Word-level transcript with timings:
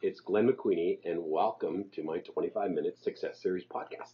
it's 0.00 0.20
Glenn 0.20 0.48
McQueenie, 0.48 1.00
and 1.04 1.18
welcome 1.24 1.86
to 1.90 2.04
my 2.04 2.18
25 2.18 2.70
minute 2.70 2.96
success 3.02 3.42
series 3.42 3.64
podcast. 3.64 4.12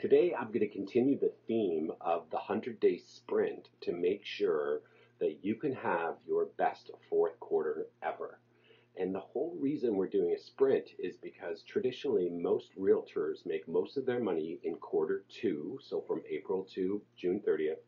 Today, 0.00 0.34
I'm 0.34 0.48
going 0.48 0.60
to 0.60 0.68
continue 0.68 1.16
the 1.16 1.32
theme 1.46 1.92
of 2.00 2.28
the 2.30 2.38
100 2.38 2.80
day 2.80 2.98
sprint 2.98 3.68
to 3.82 3.92
make 3.92 4.24
sure 4.24 4.80
that 5.20 5.44
you 5.44 5.54
can 5.54 5.72
have 5.74 6.16
your 6.26 6.46
best 6.58 6.90
fourth 7.08 7.38
quarter 7.38 7.86
ever. 8.02 8.40
And 8.96 9.14
the 9.14 9.20
whole 9.20 9.56
reason 9.60 9.94
we're 9.94 10.08
doing 10.08 10.32
a 10.32 10.40
sprint 10.40 10.88
is 10.98 11.16
because 11.22 11.62
traditionally 11.62 12.28
most 12.28 12.76
realtors 12.76 13.46
make 13.46 13.68
most 13.68 13.96
of 13.96 14.06
their 14.06 14.20
money 14.20 14.58
in 14.64 14.74
quarter 14.74 15.22
two, 15.28 15.78
so 15.88 16.00
from 16.00 16.22
April 16.28 16.66
to 16.74 17.00
June 17.16 17.40
30th, 17.46 17.78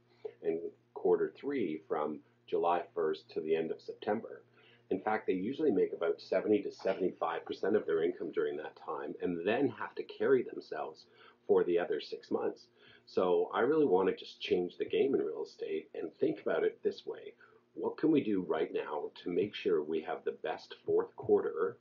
and 0.44 0.60
quarter 0.94 1.32
three 1.36 1.82
from 1.88 2.20
July 2.46 2.82
1st 2.96 3.26
to 3.34 3.40
the 3.40 3.56
end 3.56 3.72
of 3.72 3.80
September. 3.80 4.42
In 4.90 5.00
fact, 5.00 5.26
they 5.26 5.34
usually 5.34 5.70
make 5.70 5.92
about 5.92 6.20
70 6.20 6.62
to 6.62 6.70
75% 6.70 7.76
of 7.76 7.84
their 7.84 8.02
income 8.02 8.32
during 8.32 8.56
that 8.56 8.76
time 8.76 9.14
and 9.20 9.46
then 9.46 9.68
have 9.68 9.94
to 9.96 10.02
carry 10.02 10.42
themselves 10.42 11.04
for 11.46 11.62
the 11.64 11.78
other 11.78 12.00
six 12.00 12.30
months. 12.30 12.68
So 13.04 13.50
I 13.52 13.60
really 13.60 13.86
want 13.86 14.08
to 14.08 14.16
just 14.16 14.40
change 14.40 14.76
the 14.76 14.84
game 14.84 15.14
in 15.14 15.20
real 15.20 15.44
estate 15.44 15.90
and 15.94 16.14
think 16.14 16.40
about 16.40 16.64
it 16.64 16.82
this 16.82 17.06
way. 17.06 17.34
What 17.74 17.96
can 17.96 18.10
we 18.10 18.22
do 18.22 18.42
right 18.42 18.72
now 18.72 19.10
to 19.22 19.30
make 19.30 19.54
sure 19.54 19.82
we 19.82 20.00
have 20.02 20.24
the 20.24 20.38
best 20.42 20.74
fourth 20.84 21.14
quarter, 21.16 21.78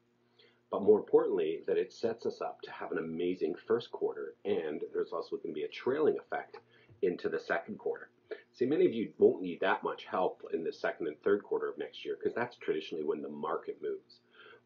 but 0.69 0.83
more 0.83 0.99
importantly, 0.99 1.63
that 1.65 1.77
it 1.77 1.93
sets 1.93 2.25
us 2.25 2.41
up 2.41 2.61
to 2.61 2.71
have 2.71 2.91
an 2.91 2.97
amazing 2.97 3.55
first 3.67 3.91
quarter 3.91 4.35
and 4.45 4.81
there's 4.93 5.13
also 5.13 5.37
going 5.37 5.53
to 5.53 5.59
be 5.59 5.63
a 5.63 5.69
trailing 5.69 6.17
effect 6.19 6.57
into 7.01 7.29
the 7.29 7.39
second 7.39 7.77
quarter. 7.77 8.09
See, 8.57 8.65
many 8.65 8.87
of 8.87 8.93
you 8.93 9.13
won't 9.19 9.43
need 9.43 9.59
that 9.59 9.83
much 9.83 10.05
help 10.05 10.41
in 10.51 10.63
the 10.63 10.73
second 10.73 11.07
and 11.07 11.21
third 11.21 11.43
quarter 11.43 11.69
of 11.69 11.77
next 11.77 12.03
year 12.03 12.17
because 12.17 12.33
that's 12.33 12.55
traditionally 12.55 13.03
when 13.03 13.21
the 13.21 13.29
market 13.29 13.79
moves. 13.83 14.17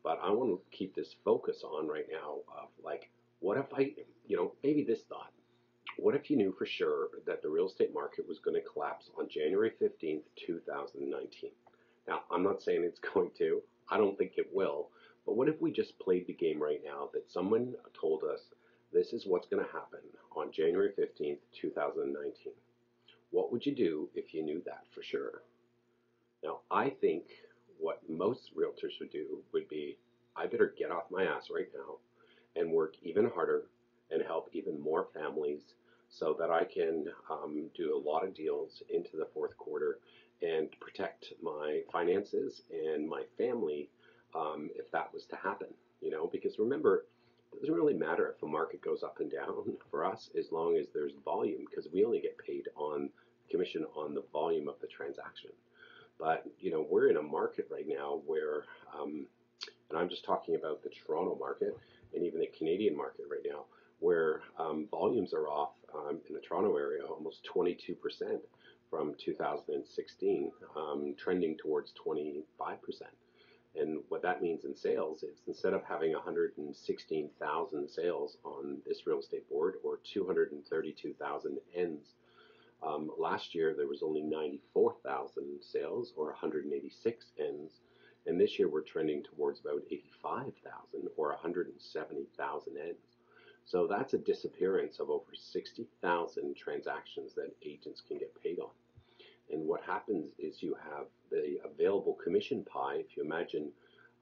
But 0.01 0.17
I 0.23 0.31
want 0.31 0.51
to 0.51 0.77
keep 0.77 0.95
this 0.95 1.17
focus 1.25 1.61
on 1.65 1.89
right 1.89 2.07
now 2.09 2.37
of 2.57 2.69
like, 2.81 3.09
what 3.41 3.57
if 3.57 3.65
I, 3.75 3.91
you 4.27 4.37
know, 4.37 4.53
maybe 4.63 4.85
this 4.85 5.01
thought. 5.09 5.33
What 5.97 6.15
if 6.15 6.29
you 6.31 6.37
knew 6.37 6.53
for 6.57 6.65
sure 6.65 7.09
that 7.25 7.41
the 7.41 7.49
real 7.49 7.67
estate 7.67 7.93
market 7.93 8.25
was 8.25 8.39
going 8.39 8.55
to 8.55 8.65
collapse 8.65 9.09
on 9.19 9.27
January 9.27 9.73
15th, 9.81 10.23
2019? 10.37 11.51
Now, 12.07 12.21
I'm 12.31 12.43
not 12.43 12.61
saying 12.61 12.85
it's 12.85 12.99
going 13.13 13.31
to. 13.39 13.61
I 13.89 13.97
don't 13.97 14.17
think 14.17 14.37
it 14.37 14.47
will. 14.53 14.87
But 15.25 15.35
what 15.35 15.49
if 15.49 15.59
we 15.59 15.69
just 15.69 15.99
played 15.99 16.27
the 16.27 16.33
game 16.33 16.63
right 16.63 16.81
now 16.81 17.09
that 17.13 17.29
someone 17.29 17.75
told 17.93 18.23
us 18.23 18.39
this 18.93 19.11
is 19.11 19.27
what's 19.27 19.49
going 19.49 19.65
to 19.65 19.71
happen 19.73 19.99
on 20.33 20.49
January 20.49 20.93
15th, 20.97 21.39
2019? 21.61 22.53
What 23.31 23.51
would 23.51 23.65
you 23.65 23.73
do 23.73 24.09
if 24.13 24.33
you 24.33 24.43
knew 24.43 24.61
that 24.65 24.83
for 24.93 25.01
sure? 25.01 25.41
Now, 26.43 26.59
I 26.69 26.89
think 26.89 27.23
what 27.79 28.01
most 28.09 28.55
realtors 28.55 28.99
would 28.99 29.11
do 29.11 29.39
would 29.53 29.67
be 29.67 29.97
I 30.35 30.47
better 30.47 30.73
get 30.77 30.91
off 30.91 31.11
my 31.11 31.23
ass 31.23 31.49
right 31.53 31.69
now 31.73 31.97
and 32.55 32.71
work 32.71 32.95
even 33.01 33.29
harder 33.29 33.63
and 34.11 34.21
help 34.21 34.49
even 34.53 34.79
more 34.79 35.07
families 35.13 35.73
so 36.09 36.35
that 36.39 36.49
I 36.51 36.65
can 36.65 37.05
um, 37.29 37.69
do 37.75 37.95
a 37.95 38.09
lot 38.09 38.25
of 38.25 38.35
deals 38.35 38.83
into 38.89 39.17
the 39.17 39.27
fourth 39.33 39.57
quarter 39.57 39.99
and 40.41 40.69
protect 40.79 41.33
my 41.41 41.81
finances 41.91 42.63
and 42.71 43.07
my 43.07 43.23
family 43.37 43.89
um, 44.35 44.69
if 44.75 44.91
that 44.91 45.13
was 45.13 45.25
to 45.27 45.35
happen. 45.37 45.67
You 46.01 46.11
know, 46.11 46.27
because 46.27 46.59
remember, 46.59 47.05
doesn't 47.59 47.75
really 47.75 47.93
matter 47.93 48.29
if 48.29 48.39
the 48.39 48.47
market 48.47 48.81
goes 48.81 49.03
up 49.03 49.19
and 49.19 49.31
down 49.31 49.77
for 49.91 50.05
us 50.05 50.29
as 50.37 50.51
long 50.51 50.77
as 50.77 50.87
there's 50.93 51.13
volume 51.23 51.65
because 51.69 51.91
we 51.91 52.05
only 52.05 52.19
get 52.19 52.37
paid 52.37 52.67
on 52.75 53.09
commission 53.49 53.85
on 53.95 54.13
the 54.13 54.23
volume 54.31 54.67
of 54.67 54.75
the 54.81 54.87
transaction. 54.87 55.51
But 56.19 56.45
you 56.59 56.71
know 56.71 56.85
we're 56.89 57.09
in 57.09 57.17
a 57.17 57.21
market 57.21 57.67
right 57.71 57.87
now 57.87 58.21
where, 58.25 58.63
um, 58.97 59.25
and 59.89 59.99
I'm 59.99 60.09
just 60.09 60.23
talking 60.23 60.55
about 60.55 60.83
the 60.83 60.89
Toronto 60.89 61.35
market 61.39 61.77
and 62.13 62.25
even 62.25 62.39
the 62.39 62.47
Canadian 62.57 62.95
market 62.95 63.25
right 63.29 63.45
now, 63.45 63.65
where 63.99 64.41
um, 64.59 64.87
volumes 64.89 65.33
are 65.33 65.47
off 65.47 65.71
um, 65.93 66.19
in 66.27 66.35
the 66.35 66.41
Toronto 66.41 66.75
area 66.77 67.03
almost 67.03 67.43
22 67.43 67.95
percent 67.95 68.41
from 68.89 69.15
2016, 69.23 70.51
um, 70.75 71.15
trending 71.17 71.57
towards 71.57 71.91
25 71.93 72.81
percent. 72.81 73.11
And 73.75 74.03
what 74.09 74.21
that 74.23 74.41
means 74.41 74.65
in 74.65 74.75
sales 74.75 75.23
is 75.23 75.41
instead 75.47 75.73
of 75.73 75.83
having 75.83 76.11
116,000 76.11 77.89
sales 77.89 78.37
on 78.43 78.77
this 78.85 79.07
real 79.07 79.19
estate 79.19 79.49
board 79.49 79.75
or 79.83 79.99
232,000 80.03 81.57
ends, 81.75 82.13
um, 82.83 83.11
last 83.17 83.55
year 83.55 83.73
there 83.75 83.87
was 83.87 84.03
only 84.03 84.21
94,000 84.21 85.61
sales 85.61 86.13
or 86.17 86.27
186 86.27 87.25
ends. 87.39 87.79
And 88.27 88.39
this 88.39 88.59
year 88.59 88.69
we're 88.69 88.81
trending 88.81 89.23
towards 89.23 89.61
about 89.61 89.81
85,000 89.89 91.09
or 91.15 91.29
170,000 91.29 92.77
ends. 92.77 92.97
So 93.65 93.87
that's 93.87 94.13
a 94.13 94.17
disappearance 94.17 94.99
of 94.99 95.09
over 95.09 95.33
60,000 95.33 96.55
transactions 96.55 97.33
that 97.35 97.55
agents 97.63 98.01
can 98.05 98.17
get 98.17 98.41
paid 98.41 98.59
on. 98.59 98.71
And 99.51 99.67
what 99.67 99.83
happens 99.83 100.33
is 100.39 100.61
you 100.61 100.75
have 100.91 101.05
the 101.31 101.57
available 101.65 102.13
commission 102.23 102.63
pie. 102.63 102.97
If 102.97 103.17
you 103.17 103.23
imagine 103.23 103.71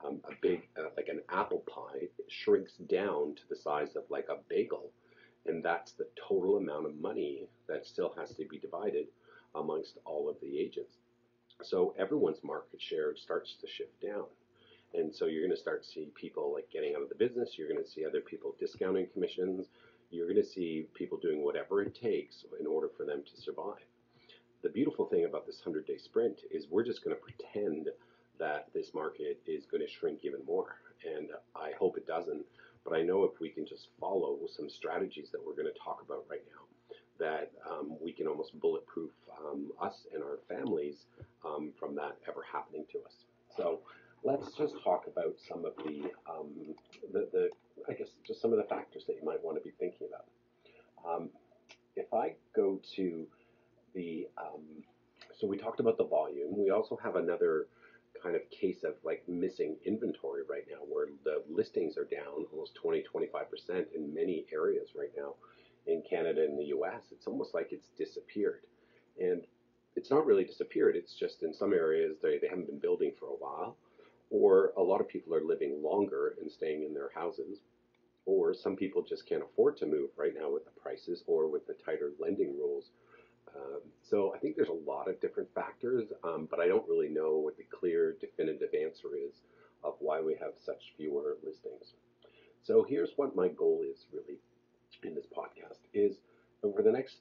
um, 0.05 0.21
a 0.25 0.33
big, 0.41 0.67
uh, 0.77 0.89
like 0.95 1.09
an 1.09 1.21
apple 1.29 1.63
pie, 1.67 2.07
shrinks 2.29 2.73
down 2.87 3.35
to 3.35 3.41
the 3.49 3.55
size 3.55 3.95
of 3.95 4.03
like 4.09 4.27
a 4.29 4.37
bagel. 4.47 4.91
And 5.45 5.63
that's 5.63 5.93
the 5.93 6.07
total 6.27 6.57
amount 6.57 6.85
of 6.85 6.95
money 6.99 7.47
that 7.67 7.85
still 7.85 8.13
has 8.17 8.29
to 8.35 8.45
be 8.45 8.59
divided 8.59 9.07
amongst 9.55 9.97
all 10.05 10.29
of 10.29 10.35
the 10.41 10.59
agents. 10.59 10.97
So 11.63 11.93
everyone's 11.97 12.43
market 12.43 12.81
share 12.81 13.15
starts 13.15 13.55
to 13.61 13.67
shift 13.67 14.01
down. 14.01 14.25
And 14.93 15.13
so 15.13 15.25
you're 15.25 15.41
going 15.41 15.55
to 15.55 15.61
start 15.61 15.83
to 15.83 15.89
see 15.89 16.07
people 16.15 16.53
like 16.53 16.69
getting 16.71 16.95
out 16.95 17.01
of 17.01 17.09
the 17.09 17.15
business. 17.15 17.55
You're 17.57 17.69
going 17.69 17.83
to 17.83 17.89
see 17.89 18.05
other 18.05 18.21
people 18.21 18.55
discounting 18.59 19.07
commissions. 19.13 19.67
You're 20.11 20.27
going 20.27 20.41
to 20.41 20.49
see 20.49 20.87
people 20.93 21.17
doing 21.17 21.43
whatever 21.43 21.81
it 21.81 21.95
takes 21.95 22.45
in 22.59 22.65
order 22.65 22.89
for 22.95 23.05
them 23.05 23.23
to 23.23 23.41
survive 23.41 23.85
the 24.61 24.69
beautiful 24.69 25.05
thing 25.05 25.25
about 25.25 25.45
this 25.45 25.61
100 25.63 25.87
day 25.87 25.97
sprint 25.97 26.41
is 26.51 26.67
we're 26.69 26.83
just 26.83 27.03
going 27.03 27.15
to 27.15 27.21
pretend 27.21 27.89
that 28.39 28.67
this 28.73 28.93
market 28.93 29.39
is 29.45 29.65
going 29.65 29.81
to 29.85 29.89
shrink 29.89 30.19
even 30.23 30.39
more. 30.45 30.75
And 31.05 31.29
I 31.55 31.71
hope 31.77 31.97
it 31.97 32.07
doesn't. 32.07 32.43
But 32.83 32.93
I 32.93 33.01
know 33.01 33.23
if 33.23 33.39
we 33.39 33.49
can 33.49 33.65
just 33.65 33.87
follow 33.99 34.37
some 34.47 34.69
strategies 34.69 35.29
that 35.31 35.45
we're 35.45 35.53
going 35.53 35.71
to 35.71 35.79
talk 35.79 36.01
about 36.05 36.25
right 36.29 36.43
now, 36.51 36.95
that 37.19 37.51
um, 37.69 37.97
we 38.01 38.11
can 38.13 38.27
almost 38.27 38.59
bulletproof 38.59 39.11
um, 39.45 39.71
us 39.81 40.07
and 40.13 40.23
our 40.23 40.39
families 40.47 41.05
um, 41.45 41.71
from 41.77 41.95
that 41.95 42.17
ever 42.27 42.45
happening 42.51 42.85
to 42.91 42.99
us. 42.99 43.13
So 43.55 43.79
let's 44.23 44.53
just 44.53 44.75
talk 44.83 45.05
about 45.07 45.35
some 45.47 45.65
of 45.65 45.73
the, 45.85 46.11
um, 46.29 46.75
the, 47.11 47.27
the, 47.31 47.49
I 47.89 47.93
guess, 47.93 48.07
just 48.25 48.41
some 48.41 48.51
of 48.51 48.57
the 48.57 48.63
factors 48.63 49.03
that 49.07 49.17
you 49.19 49.25
might 49.25 49.43
want 49.43 49.57
to 49.57 49.63
be 49.63 49.71
thinking 49.79 50.07
about. 50.07 50.25
Um, 51.05 51.29
if 51.95 52.13
I 52.13 52.35
go 52.55 52.79
to 52.95 53.27
the 53.99 54.27
um, 54.37 54.63
so 55.37 55.45
we 55.47 55.57
talked 55.57 55.79
about 55.79 55.97
the 55.97 56.05
volume. 56.05 56.57
We 56.57 56.69
also 56.69 56.97
have 57.03 57.15
another 57.15 57.67
kind 58.23 58.35
of 58.35 58.41
case 58.49 58.83
of 58.83 58.93
like 59.03 59.23
missing 59.27 59.75
inventory 59.85 60.41
right 60.49 60.65
now 60.69 60.79
where 60.87 61.07
the 61.23 61.43
listings 61.49 61.97
are 61.97 62.05
down 62.05 62.45
almost 62.51 62.75
20 62.75 63.03
25% 63.13 63.85
in 63.95 64.13
many 64.13 64.45
areas 64.51 64.89
right 64.97 65.11
now 65.15 65.35
in 65.88 66.01
Canada 66.09 66.43
and 66.43 66.59
the 66.59 66.65
US 66.77 67.03
it's 67.11 67.27
almost 67.27 67.53
like 67.53 67.69
it's 67.71 67.89
disappeared. 67.97 68.61
And 69.19 69.43
it's 69.95 70.09
not 70.09 70.25
really 70.25 70.43
disappeared. 70.43 70.95
It's 70.95 71.13
just 71.13 71.43
in 71.43 71.53
some 71.53 71.73
areas 71.73 72.17
they, 72.21 72.38
they 72.39 72.47
haven't 72.47 72.67
been 72.67 72.79
building 72.79 73.11
for 73.19 73.27
a 73.27 73.39
while 73.43 73.77
or 74.29 74.73
a 74.77 74.81
lot 74.81 75.01
of 75.01 75.07
people 75.07 75.33
are 75.33 75.43
living 75.43 75.81
longer 75.83 76.35
and 76.41 76.51
staying 76.51 76.83
in 76.83 76.93
their 76.93 77.11
houses 77.13 77.59
or 78.25 78.53
some 78.53 78.75
people 78.75 79.01
just 79.01 79.27
can't 79.27 79.43
afford 79.43 79.77
to 79.77 79.85
move 79.85 80.09
right 80.17 80.33
now 80.39 80.51
with 80.51 80.65
the 80.65 80.81
prices 80.81 81.23
or 81.25 81.47
with 81.47 81.65
the 81.67 81.75
tighter 81.85 82.11
lending 82.19 82.57
rules 82.57 82.91
um, 83.55 83.81
so 84.01 84.33
I 84.35 84.39
think 84.39 84.55
there's 84.55 84.69
a 84.69 84.89
lot 84.89 85.07
of 85.09 85.19
different 85.21 85.49
factors, 85.53 86.07
um, 86.23 86.47
but 86.49 86.59
I 86.59 86.67
don't 86.67 86.87
really 86.87 87.09
know 87.09 87.37
what 87.37 87.57
the 87.57 87.63
clear, 87.63 88.15
definitive 88.19 88.69
answer 88.73 89.09
is 89.15 89.41
of 89.83 89.95
why 89.99 90.21
we 90.21 90.35
have 90.35 90.53
such 90.63 90.93
fewer 90.97 91.37
listings. 91.43 91.94
So 92.63 92.85
here's 92.88 93.12
what 93.15 93.35
my 93.35 93.47
goal 93.47 93.83
is 93.89 94.06
really 94.13 94.39
in 95.03 95.15
this 95.15 95.25
podcast 95.25 95.79
is 95.94 96.18
over 96.63 96.81
the 96.81 96.91
next 96.91 97.18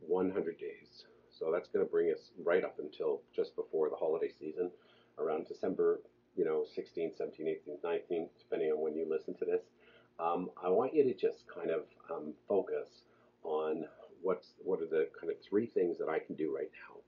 100 0.00 0.58
days. 0.58 1.04
So 1.30 1.50
that's 1.52 1.68
going 1.68 1.84
to 1.84 1.90
bring 1.90 2.10
us 2.10 2.30
right 2.42 2.64
up 2.64 2.78
until 2.78 3.20
just 3.34 3.54
before 3.56 3.90
the 3.90 3.96
holiday 3.96 4.30
season, 4.38 4.70
around 5.18 5.46
December, 5.46 6.00
you 6.36 6.44
know, 6.44 6.64
16, 6.74 7.12
17, 7.16 7.48
18, 7.48 7.78
19, 7.82 8.28
depending 8.38 8.70
on 8.70 8.80
when 8.80 8.94
you 8.94 9.06
listen 9.08 9.34
to 9.34 9.44
this. 9.44 9.62
Um, 10.18 10.50
I 10.62 10.68
want 10.68 10.94
you 10.94 11.04
to 11.04 11.14
just 11.14 11.44
kind 11.52 11.70
of 11.70 11.82
um, 12.10 12.32
focus 12.48 12.88
on 13.42 13.84
what's 14.22 14.54
what 14.64 14.80
are 14.80 14.86
the 14.86 15.08
kind 15.20 15.30
of 15.32 15.38
three 15.48 15.66
things 15.66 15.98
that 15.98 16.08
I 16.08 16.18
can 16.20 16.36
do 16.36 16.54
right 16.54 16.70
now 16.88 17.00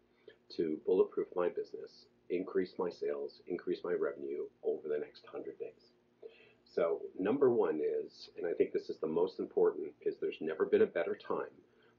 to 0.56 0.78
bulletproof 0.86 1.28
my 1.36 1.48
business, 1.48 2.06
increase 2.30 2.74
my 2.78 2.90
sales, 2.90 3.40
increase 3.46 3.80
my 3.84 3.92
revenue 3.94 4.44
over 4.64 4.88
the 4.88 4.98
next 4.98 5.24
100 5.24 5.58
days. 5.58 5.92
So, 6.64 7.00
number 7.18 7.50
one 7.50 7.80
is, 7.80 8.30
and 8.36 8.46
I 8.46 8.52
think 8.52 8.72
this 8.72 8.90
is 8.90 8.98
the 8.98 9.06
most 9.06 9.38
important, 9.38 9.92
is 10.02 10.16
there's 10.20 10.40
never 10.40 10.66
been 10.66 10.82
a 10.82 10.86
better 10.86 11.16
time 11.16 11.52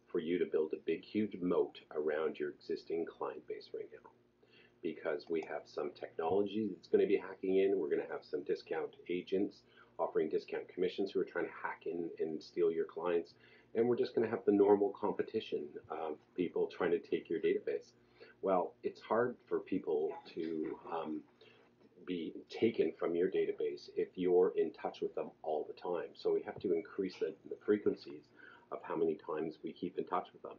for 0.07 0.19
you 0.19 0.37
to 0.39 0.45
build 0.45 0.73
a 0.73 0.77
big, 0.85 1.03
huge 1.03 1.37
moat 1.41 1.79
around 1.95 2.37
your 2.39 2.51
existing 2.51 3.05
client 3.05 3.47
base 3.47 3.69
right 3.73 3.89
now. 3.93 4.09
because 4.81 5.25
we 5.29 5.41
have 5.49 5.63
some 5.65 5.91
technology 5.99 6.69
that's 6.71 6.87
going 6.87 7.01
to 7.01 7.07
be 7.07 7.17
hacking 7.17 7.57
in. 7.57 7.77
We're 7.79 7.89
going 7.89 8.05
to 8.05 8.11
have 8.11 8.23
some 8.23 8.43
discount 8.43 8.95
agents 9.09 9.61
offering 9.97 10.29
discount 10.29 10.67
commissions 10.67 11.11
who 11.11 11.19
are 11.21 11.25
trying 11.25 11.45
to 11.45 11.51
hack 11.63 11.83
in 11.85 12.09
and 12.19 12.41
steal 12.41 12.71
your 12.71 12.85
clients. 12.85 13.33
And 13.75 13.89
we're 13.89 13.97
just 13.97 14.15
going 14.15 14.25
to 14.25 14.31
have 14.33 14.45
the 14.45 14.53
normal 14.53 14.93
competition 14.99 15.65
of 15.89 16.15
people 16.35 16.67
trying 16.75 16.91
to 16.91 16.99
take 16.99 17.29
your 17.29 17.39
database. 17.39 17.91
Well, 18.41 18.73
it's 18.83 19.01
hard 19.01 19.35
for 19.49 19.59
people 19.59 20.11
to 20.33 20.77
um, 20.91 21.21
be 22.05 22.33
taken 22.49 22.93
from 22.97 23.15
your 23.15 23.29
database 23.29 23.89
if 23.97 24.09
you're 24.15 24.53
in 24.55 24.71
touch 24.71 25.01
with 25.01 25.13
them 25.15 25.31
all 25.43 25.67
the 25.67 25.79
time. 25.79 26.09
So 26.13 26.33
we 26.33 26.41
have 26.43 26.59
to 26.59 26.73
increase 26.73 27.15
the, 27.19 27.33
the 27.49 27.57
frequencies 27.65 28.23
of 28.71 28.79
how 28.81 28.95
many 28.95 29.15
times 29.15 29.55
we 29.63 29.73
keep 29.73 29.97
in 29.97 30.05
touch 30.05 30.27
with 30.31 30.41
them. 30.41 30.57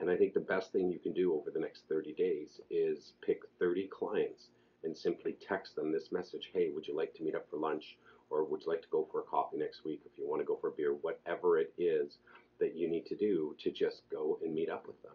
And 0.00 0.08
I 0.10 0.16
think 0.16 0.34
the 0.34 0.40
best 0.40 0.72
thing 0.72 0.90
you 0.90 0.98
can 0.98 1.12
do 1.12 1.34
over 1.34 1.50
the 1.50 1.60
next 1.60 1.82
30 1.88 2.12
days 2.14 2.60
is 2.70 3.12
pick 3.24 3.42
30 3.58 3.88
clients 3.88 4.48
and 4.84 4.96
simply 4.96 5.36
text 5.46 5.76
them 5.76 5.92
this 5.92 6.10
message 6.12 6.50
Hey, 6.52 6.70
would 6.74 6.86
you 6.86 6.96
like 6.96 7.14
to 7.14 7.22
meet 7.22 7.34
up 7.34 7.48
for 7.50 7.56
lunch? 7.56 7.96
Or 8.30 8.44
would 8.44 8.62
you 8.62 8.70
like 8.70 8.82
to 8.82 8.88
go 8.90 9.06
for 9.12 9.20
a 9.20 9.24
coffee 9.24 9.58
next 9.58 9.84
week 9.84 10.00
if 10.06 10.12
you 10.16 10.26
want 10.26 10.40
to 10.40 10.46
go 10.46 10.56
for 10.60 10.68
a 10.68 10.72
beer? 10.72 10.94
Whatever 10.94 11.58
it 11.58 11.72
is 11.76 12.16
that 12.62 12.76
you 12.76 12.88
need 12.88 13.04
to 13.06 13.16
do 13.16 13.56
to 13.58 13.70
just 13.70 14.02
go 14.10 14.38
and 14.42 14.54
meet 14.54 14.70
up 14.70 14.86
with 14.86 15.02
them. 15.02 15.12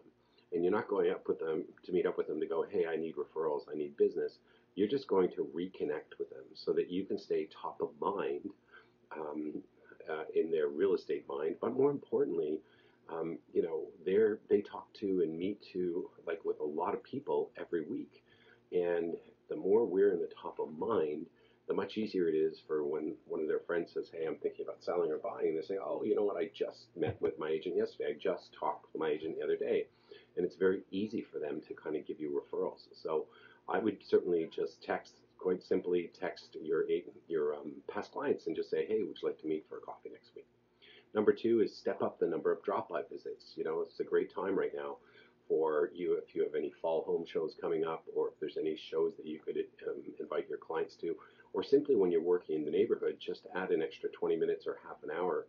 And 0.52 0.62
you're 0.62 0.72
not 0.72 0.88
going 0.88 1.10
up 1.10 1.26
with 1.26 1.40
them 1.40 1.64
to 1.84 1.92
meet 1.92 2.06
up 2.06 2.18
with 2.18 2.26
them 2.26 2.40
to 2.40 2.46
go, 2.46 2.64
Hey, 2.70 2.84
I 2.86 2.96
need 2.96 3.16
referrals, 3.16 3.62
I 3.72 3.76
need 3.76 3.96
business. 3.96 4.38
You're 4.74 4.88
just 4.88 5.08
going 5.08 5.30
to 5.30 5.48
reconnect 5.56 6.18
with 6.18 6.30
them 6.30 6.44
so 6.54 6.72
that 6.74 6.90
you 6.90 7.04
can 7.04 7.18
stay 7.18 7.48
top 7.50 7.80
of 7.80 7.88
mind 8.00 8.50
um, 9.16 9.54
uh, 10.08 10.24
in 10.34 10.50
their 10.50 10.68
real 10.68 10.94
estate 10.94 11.24
mind. 11.28 11.56
But 11.60 11.74
more 11.74 11.90
importantly, 11.90 12.58
um, 13.10 13.38
you 13.54 13.62
know, 13.62 13.86
they're, 14.04 14.38
they 14.50 14.60
talk 14.60 14.92
to 15.00 15.22
and 15.22 15.36
meet 15.36 15.60
to 15.72 16.10
like 16.26 16.44
with 16.44 16.60
a 16.60 16.64
lot 16.64 16.94
of 16.94 17.02
people 17.02 17.50
every 17.58 17.82
week. 17.82 18.22
And 18.72 19.16
the 19.48 19.56
more 19.56 19.86
we're 19.86 20.12
in 20.12 20.20
the 20.20 20.30
top 20.40 20.58
of 20.58 20.78
mind, 20.78 21.26
the 21.68 21.74
much 21.74 21.98
easier 21.98 22.28
it 22.28 22.34
is 22.34 22.60
for 22.66 22.82
when 22.82 23.14
one 23.26 23.40
of 23.40 23.46
their 23.48 23.60
friends 23.60 23.92
says, 23.92 24.10
Hey, 24.10 24.26
I'm 24.26 24.36
thinking 24.36 24.64
about 24.64 24.82
selling 24.82 25.12
or 25.12 25.18
buying. 25.18 25.48
And 25.48 25.58
they 25.58 25.62
say, 25.62 25.76
Oh, 25.80 26.02
you 26.02 26.16
know 26.16 26.24
what? 26.24 26.38
I 26.38 26.50
just 26.54 26.86
met 26.96 27.20
with 27.20 27.38
my 27.38 27.50
agent 27.50 27.76
yesterday. 27.76 28.10
I 28.10 28.18
just 28.18 28.54
talked 28.58 28.86
with 28.92 29.00
my 29.00 29.10
agent 29.10 29.36
the 29.38 29.44
other 29.44 29.56
day. 29.56 29.86
And 30.36 30.46
it's 30.46 30.56
very 30.56 30.82
easy 30.90 31.22
for 31.30 31.38
them 31.38 31.60
to 31.68 31.74
kind 31.74 31.94
of 31.96 32.06
give 32.06 32.18
you 32.20 32.40
referrals. 32.40 32.88
So 33.02 33.26
I 33.68 33.78
would 33.78 33.98
certainly 34.02 34.48
just 34.54 34.82
text, 34.82 35.14
quite 35.38 35.62
simply 35.62 36.10
text 36.18 36.56
your 36.60 36.84
your 37.28 37.54
um, 37.54 37.72
past 37.92 38.12
clients 38.12 38.46
and 38.46 38.56
just 38.56 38.70
say, 38.70 38.86
Hey, 38.86 39.02
would 39.02 39.18
you 39.20 39.28
like 39.28 39.40
to 39.42 39.46
meet 39.46 39.66
for 39.68 39.76
a 39.76 39.80
coffee 39.80 40.10
next 40.10 40.34
week? 40.34 40.46
Number 41.14 41.32
two 41.32 41.60
is 41.60 41.76
step 41.76 42.02
up 42.02 42.18
the 42.18 42.26
number 42.26 42.50
of 42.50 42.62
drop 42.62 42.88
by 42.88 43.02
visits. 43.10 43.52
You 43.56 43.64
know, 43.64 43.80
it's 43.80 44.00
a 44.00 44.04
great 44.04 44.34
time 44.34 44.58
right 44.58 44.72
now 44.74 44.96
for 45.48 45.90
you 45.94 46.14
if 46.14 46.34
you 46.34 46.42
have 46.44 46.54
any 46.54 46.70
fall 46.82 47.02
home 47.04 47.24
shows 47.26 47.54
coming 47.60 47.84
up 47.84 48.04
or 48.14 48.28
if 48.28 48.34
there's 48.38 48.58
any 48.58 48.76
shows 48.90 49.14
that 49.16 49.26
you 49.26 49.40
could 49.40 49.56
um, 49.88 50.02
invite 50.20 50.48
your 50.48 50.58
clients 50.58 50.94
to 50.96 51.16
or 51.52 51.62
simply 51.62 51.96
when 51.96 52.10
you're 52.10 52.22
working 52.22 52.56
in 52.56 52.64
the 52.64 52.70
neighborhood 52.70 53.16
just 53.20 53.46
add 53.54 53.70
an 53.70 53.82
extra 53.82 54.08
20 54.10 54.36
minutes 54.36 54.66
or 54.66 54.78
half 54.86 55.02
an 55.02 55.10
hour 55.10 55.46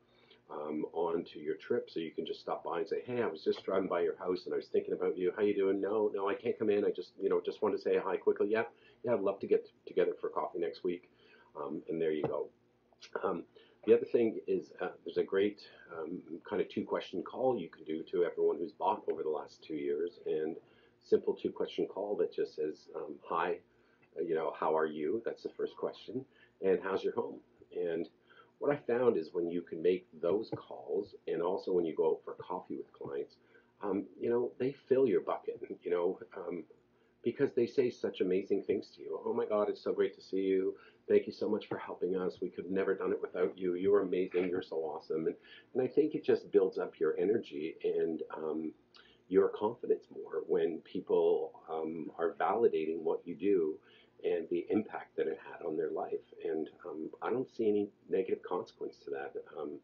um, 0.52 0.86
onto 0.94 1.40
your 1.40 1.56
trip 1.56 1.90
so 1.90 2.00
you 2.00 2.12
can 2.12 2.26
just 2.26 2.40
stop 2.40 2.64
by 2.64 2.80
and 2.80 2.88
say 2.88 3.02
hey 3.06 3.22
i 3.22 3.28
was 3.28 3.44
just 3.44 3.64
driving 3.64 3.88
by 3.88 4.02
your 4.02 4.18
house 4.18 4.46
and 4.46 4.54
i 4.54 4.58
was 4.58 4.68
thinking 4.72 4.94
about 4.94 5.18
you. 5.18 5.32
How 5.36 5.44
you 5.44 5.56
doing? 5.56 5.80
No 5.80 6.12
no 6.14 6.28
i 6.30 6.34
can't 6.34 6.58
come 6.58 6.70
in. 6.70 6.86
I 6.86 6.90
just 6.90 7.12
you 7.22 7.30
know 7.30 7.42
just 7.46 7.62
want 7.62 7.76
to 7.76 7.82
say 7.82 7.98
hi 8.04 8.18
quickly. 8.18 8.48
Yeah 8.50 8.64
yeah 9.04 9.14
i'd 9.14 9.22
love 9.22 9.40
to 9.42 9.48
get 9.48 9.68
together 9.88 10.14
for 10.20 10.30
coffee 10.30 10.60
next 10.60 10.84
week. 10.84 11.10
Um, 11.60 11.82
and 11.90 12.02
there 12.02 12.12
you 12.12 12.24
go. 12.24 12.48
Um, 13.24 13.44
the 13.86 13.94
other 13.94 14.06
thing 14.06 14.40
is 14.48 14.72
uh, 14.82 14.90
there's 15.06 15.18
a 15.18 15.24
great 15.24 15.62
um, 15.98 16.20
kind 16.48 16.62
of 16.62 16.70
two 16.70 16.84
question 16.84 17.24
call 17.24 17.58
you 17.58 17.70
can 17.70 17.84
do 17.86 18.04
to 18.12 18.24
everyone 18.24 18.58
who's 18.58 18.72
bought 18.72 19.04
over 19.12 19.24
the 19.24 19.30
last 19.30 19.64
two 19.66 19.76
years 19.76 20.20
and 20.26 20.56
simple 21.04 21.34
two 21.34 21.52
question 21.52 21.88
call 21.88 22.16
that 22.18 22.34
just 22.34 22.56
says 22.56 22.88
um, 22.96 23.16
hi 23.24 23.58
you 24.28 24.36
know 24.36 24.54
how 24.60 24.76
are 24.78 24.86
you 24.86 25.22
that's 25.26 25.44
the 25.44 25.50
first 25.50 25.76
question 25.76 26.24
and 26.64 26.80
how's 26.84 27.04
your 27.04 27.14
home 27.14 27.40
and 27.76 28.10
what 28.60 28.72
i 28.72 28.76
found 28.76 29.18
is 29.18 29.30
when 29.34 29.50
you 29.50 29.62
can 29.62 29.82
make 29.82 30.06
those 30.22 30.52
calls 30.56 31.16
and 31.28 31.42
also 31.42 31.72
when 31.72 31.86
you 31.86 31.96
go 31.96 32.12
out 32.12 32.20
for 32.24 32.34
coffee 32.34 32.76
with 32.76 32.92
clients 32.94 33.36
um, 33.82 34.04
you 34.20 34.30
know 34.30 34.52
they 34.60 34.76
fill 34.88 35.08
your 35.08 35.22
bucket 35.22 35.62
you 35.84 35.92
know 35.92 36.20
um, 36.36 36.64
because 37.24 37.52
they 37.54 37.66
say 37.66 37.90
such 37.90 38.22
amazing 38.22 38.64
things 38.64 38.88
to 38.96 39.02
you. 39.02 39.20
Oh 39.26 39.34
my 39.34 39.46
God, 39.46 39.70
it's 39.70 39.84
so 39.84 39.92
great 39.92 40.16
to 40.16 40.22
see 40.22 40.38
you. 40.38 40.76
Thank 41.08 41.28
you 41.28 41.34
so 41.34 41.50
much 41.50 41.68
for 41.68 41.78
helping 41.78 42.16
us. 42.16 42.38
We 42.42 42.50
could 42.50 42.66
have 42.66 42.74
never 42.74 42.96
done 42.96 43.12
it 43.12 43.22
without 43.22 43.58
you. 43.58 43.76
You're 43.76 44.02
amazing. 44.02 44.48
You're 44.48 44.62
so 44.62 44.78
awesome. 44.78 45.28
And, 45.28 45.36
and 45.74 45.84
I 45.84 45.88
think 45.88 46.16
it 46.16 46.24
just 46.24 46.52
builds 46.52 46.78
up 46.78 47.00
your 47.00 47.16
energy 47.20 47.76
and 47.84 48.22
um, 48.36 48.72
your 49.28 49.50
confidence 49.50 50.06
more 50.14 50.44
when 50.48 50.80
people 50.80 51.62
um, 51.70 52.10
are 52.18 52.36
validating 52.40 53.02
what 53.02 53.22
you 53.26 53.36
do 53.36 53.76
and 54.24 54.48
the 54.50 54.66
impact 54.70 55.16
that 55.18 55.28
it 55.28 55.40
had 55.52 55.66
on 55.66 55.78
their 55.78 55.92
life. 55.92 56.26
And 56.44 56.70
um, 56.86 57.10
I 57.22 57.30
don't 57.30 57.50
see 57.56 57.70
any 57.70 57.90
negative 58.10 58.44
consequence 58.48 58.98
to 59.06 59.12
that. 59.12 59.34
Um, 59.58 59.80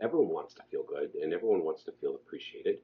everyone 0.00 0.28
wants 0.28 0.54
to 0.54 0.62
feel 0.70 0.84
good 0.84 1.14
and 1.20 1.32
everyone 1.32 1.64
wants 1.64 1.84
to 1.84 1.92
feel 2.00 2.14
appreciated. 2.14 2.78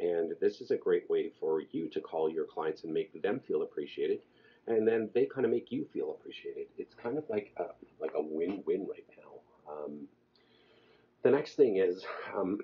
And 0.00 0.32
this 0.40 0.60
is 0.60 0.70
a 0.70 0.76
great 0.76 1.08
way 1.08 1.30
for 1.40 1.62
you 1.70 1.88
to 1.90 2.00
call 2.00 2.30
your 2.30 2.44
clients 2.44 2.84
and 2.84 2.92
make 2.92 3.22
them 3.22 3.40
feel 3.46 3.62
appreciated. 3.62 4.20
And 4.66 4.86
then 4.86 5.10
they 5.14 5.26
kind 5.26 5.44
of 5.44 5.52
make 5.52 5.70
you 5.70 5.86
feel 5.92 6.10
appreciated. 6.10 6.66
It's 6.76 6.94
kind 6.94 7.16
of 7.16 7.24
like 7.30 7.54
a, 7.56 7.66
like 8.00 8.12
a 8.14 8.20
win-win 8.20 8.86
right 8.88 9.06
now. 9.16 9.72
Um, 9.72 10.08
the 11.22 11.30
next 11.30 11.54
thing 11.54 11.76
is 11.76 12.04
um, 12.36 12.58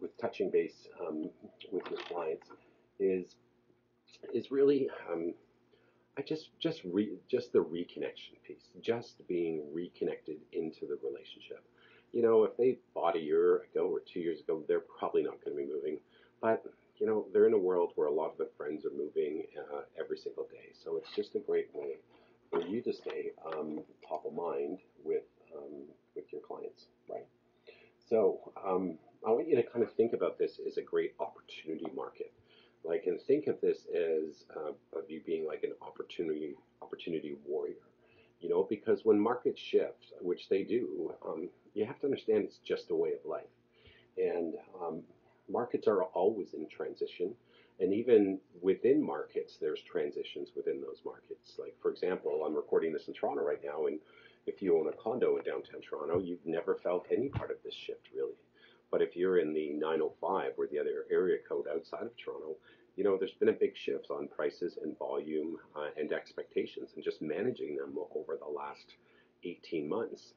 with 0.00 0.16
touching 0.18 0.50
base 0.50 0.88
um, 1.06 1.30
with 1.70 1.84
your 1.90 2.00
clients 2.08 2.48
is 2.98 3.36
is 4.34 4.50
really 4.50 4.88
um, 5.10 5.32
I 6.18 6.22
just 6.22 6.50
just 6.58 6.82
re, 6.84 7.12
just 7.30 7.52
the 7.52 7.60
reconnection 7.60 8.40
piece, 8.46 8.68
just 8.80 9.26
being 9.28 9.62
reconnected 9.72 10.36
into 10.52 10.86
the 10.86 10.98
relationship. 11.02 11.62
You 12.12 12.22
know, 12.22 12.44
if 12.44 12.56
they 12.56 12.78
bought 12.94 13.16
a 13.16 13.20
year 13.20 13.62
ago 13.70 13.88
or 13.88 14.00
two 14.00 14.20
years 14.20 14.40
ago, 14.40 14.62
they're 14.66 14.80
probably 14.80 15.22
not 15.22 15.42
going 15.44 15.56
to 15.56 15.62
be 15.62 15.72
moving. 15.72 15.98
But 16.40 16.64
you 16.98 17.06
know, 17.06 17.26
they're 17.32 17.46
in 17.46 17.54
a 17.54 17.58
world 17.58 17.92
where 17.94 18.08
a 18.08 18.12
lot 18.12 18.32
of 18.32 18.38
their 18.38 18.48
friends 18.56 18.84
are 18.84 18.90
moving 18.90 19.44
uh, 19.58 19.82
every 19.98 20.18
single 20.18 20.46
day. 20.50 20.72
So 20.84 20.96
it's 20.96 21.14
just 21.14 21.34
a 21.34 21.38
great 21.38 21.68
way 21.72 21.96
for 22.50 22.60
you 22.60 22.82
to 22.82 22.92
stay 22.92 23.30
um, 23.46 23.80
top 24.06 24.26
of 24.26 24.34
mind 24.34 24.78
with 25.04 25.22
um, 25.56 25.84
with 26.14 26.24
your 26.32 26.42
clients, 26.42 26.86
right? 27.08 27.26
So 28.08 28.52
um, 28.66 28.98
I 29.26 29.30
want 29.30 29.48
you 29.48 29.56
to 29.56 29.62
kind 29.62 29.84
of 29.84 29.92
think 29.92 30.12
about 30.12 30.38
this 30.38 30.58
as 30.66 30.76
a 30.76 30.82
great 30.82 31.14
opportunity 31.20 31.86
market. 31.94 32.32
Like, 32.84 33.04
and 33.06 33.20
think 33.20 33.46
of 33.46 33.60
this 33.60 33.86
as 33.94 34.44
uh, 34.56 34.72
of 34.98 35.08
you 35.08 35.20
being 35.24 35.46
like 35.46 35.62
an 35.64 35.72
opportunity 35.82 36.54
opportunity 36.82 37.36
warrior. 37.46 37.74
You 38.40 38.48
know, 38.48 38.66
because 38.68 39.04
when 39.04 39.20
markets 39.20 39.60
shift, 39.60 40.12
which 40.20 40.48
they 40.48 40.62
do, 40.62 41.12
um, 41.26 41.50
you 41.74 41.84
have 41.84 42.00
to 42.00 42.06
understand 42.06 42.44
it's 42.44 42.58
just 42.58 42.90
a 42.90 42.94
way 42.94 43.10
of 43.10 43.28
life. 43.28 43.52
And 44.16 44.54
um, 44.82 45.02
markets 45.48 45.86
are 45.86 46.04
always 46.04 46.54
in 46.54 46.66
transition. 46.68 47.34
And 47.80 47.92
even 47.94 48.38
within 48.60 49.02
markets, 49.04 49.56
there's 49.60 49.80
transitions 49.82 50.50
within 50.54 50.80
those 50.80 51.00
markets. 51.04 51.56
Like, 51.58 51.74
for 51.80 51.90
example, 51.90 52.44
I'm 52.46 52.54
recording 52.54 52.92
this 52.92 53.08
in 53.08 53.14
Toronto 53.14 53.42
right 53.42 53.62
now, 53.64 53.86
and 53.86 53.98
if 54.46 54.60
you 54.60 54.78
own 54.78 54.88
a 54.88 54.92
condo 54.92 55.36
in 55.38 55.44
downtown 55.44 55.80
Toronto, 55.80 56.18
you've 56.18 56.44
never 56.44 56.74
felt 56.74 57.06
any 57.10 57.28
part 57.28 57.50
of 57.50 57.56
this 57.64 57.74
shift 57.74 58.08
really. 58.14 58.34
But 58.90 59.02
if 59.02 59.16
you're 59.16 59.38
in 59.38 59.52
the 59.52 59.70
905 59.70 60.52
or 60.56 60.66
the 60.66 60.78
other 60.78 61.06
area 61.10 61.38
code 61.48 61.66
outside 61.72 62.02
of 62.02 62.16
Toronto, 62.16 62.56
you 62.96 63.04
know, 63.04 63.16
there's 63.16 63.32
been 63.32 63.48
a 63.48 63.52
big 63.52 63.76
shift 63.76 64.10
on 64.10 64.28
prices 64.28 64.78
and 64.82 64.98
volume 64.98 65.58
uh, 65.76 65.88
and 65.96 66.12
expectations 66.12 66.90
and 66.94 67.04
just 67.04 67.22
managing 67.22 67.76
them 67.76 67.96
over 68.14 68.36
the 68.36 68.48
last 68.50 68.94
18 69.44 69.88
months. 69.88 70.34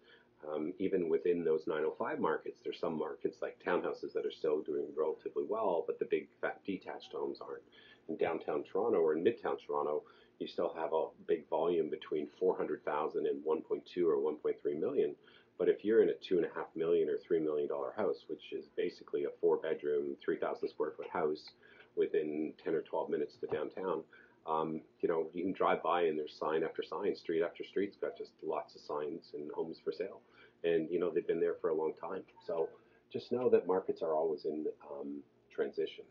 Um, 0.47 0.73
even 0.77 1.09
within 1.09 1.43
those 1.43 1.67
905 1.67 2.19
markets, 2.19 2.59
there's 2.63 2.79
some 2.79 2.97
markets 2.97 3.37
like 3.41 3.57
townhouses 3.65 4.13
that 4.13 4.25
are 4.25 4.31
still 4.31 4.61
doing 4.61 4.85
relatively 4.95 5.43
well, 5.47 5.83
but 5.87 5.99
the 5.99 6.05
big 6.05 6.27
fat 6.41 6.59
detached 6.65 7.13
homes 7.13 7.39
aren't. 7.41 7.63
In 8.09 8.17
downtown 8.17 8.63
Toronto 8.63 8.99
or 8.99 9.15
in 9.15 9.23
midtown 9.23 9.57
Toronto, 9.65 10.03
you 10.39 10.47
still 10.47 10.73
have 10.75 10.91
a 10.93 11.07
big 11.27 11.47
volume 11.47 11.89
between 11.89 12.27
400,000 12.37 13.25
and 13.25 13.43
1.2 13.45 14.05
or 14.05 14.17
1.3 14.17 14.79
million. 14.79 15.15
But 15.63 15.69
if 15.69 15.85
you're 15.85 16.03
in 16.03 16.09
a 16.09 16.13
two 16.27 16.35
and 16.35 16.45
a 16.45 16.49
half 16.53 16.67
million 16.75 17.07
or 17.07 17.15
three 17.25 17.39
million 17.39 17.69
dollar 17.69 17.93
house, 17.95 18.25
which 18.27 18.51
is 18.51 18.65
basically 18.75 19.23
a 19.23 19.29
four 19.39 19.55
bedroom, 19.55 20.17
3,000 20.21 20.67
square 20.67 20.91
foot 20.91 21.07
house 21.09 21.51
within 21.95 22.51
10 22.61 22.75
or 22.75 22.81
12 22.81 23.09
minutes 23.09 23.35
to 23.39 23.47
downtown, 23.47 24.03
um, 24.45 24.81
you 24.99 25.07
know, 25.07 25.27
you 25.33 25.41
can 25.41 25.53
drive 25.53 25.81
by 25.81 26.01
and 26.01 26.19
there's 26.19 26.35
sign 26.37 26.65
after 26.65 26.83
sign, 26.83 27.15
street 27.15 27.41
after 27.41 27.63
street's 27.63 27.95
got 27.95 28.17
just 28.17 28.31
lots 28.45 28.75
of 28.75 28.81
signs 28.81 29.31
and 29.35 29.49
homes 29.55 29.77
for 29.81 29.93
sale. 29.93 30.19
And, 30.65 30.89
you 30.91 30.99
know, 30.99 31.09
they've 31.09 31.25
been 31.25 31.39
there 31.39 31.55
for 31.61 31.69
a 31.69 31.73
long 31.73 31.93
time. 31.93 32.23
So 32.45 32.67
just 33.09 33.31
know 33.31 33.49
that 33.49 33.65
markets 33.65 34.01
are 34.01 34.13
always 34.13 34.43
in 34.43 34.65
um, 34.91 35.21
transition. 35.49 36.03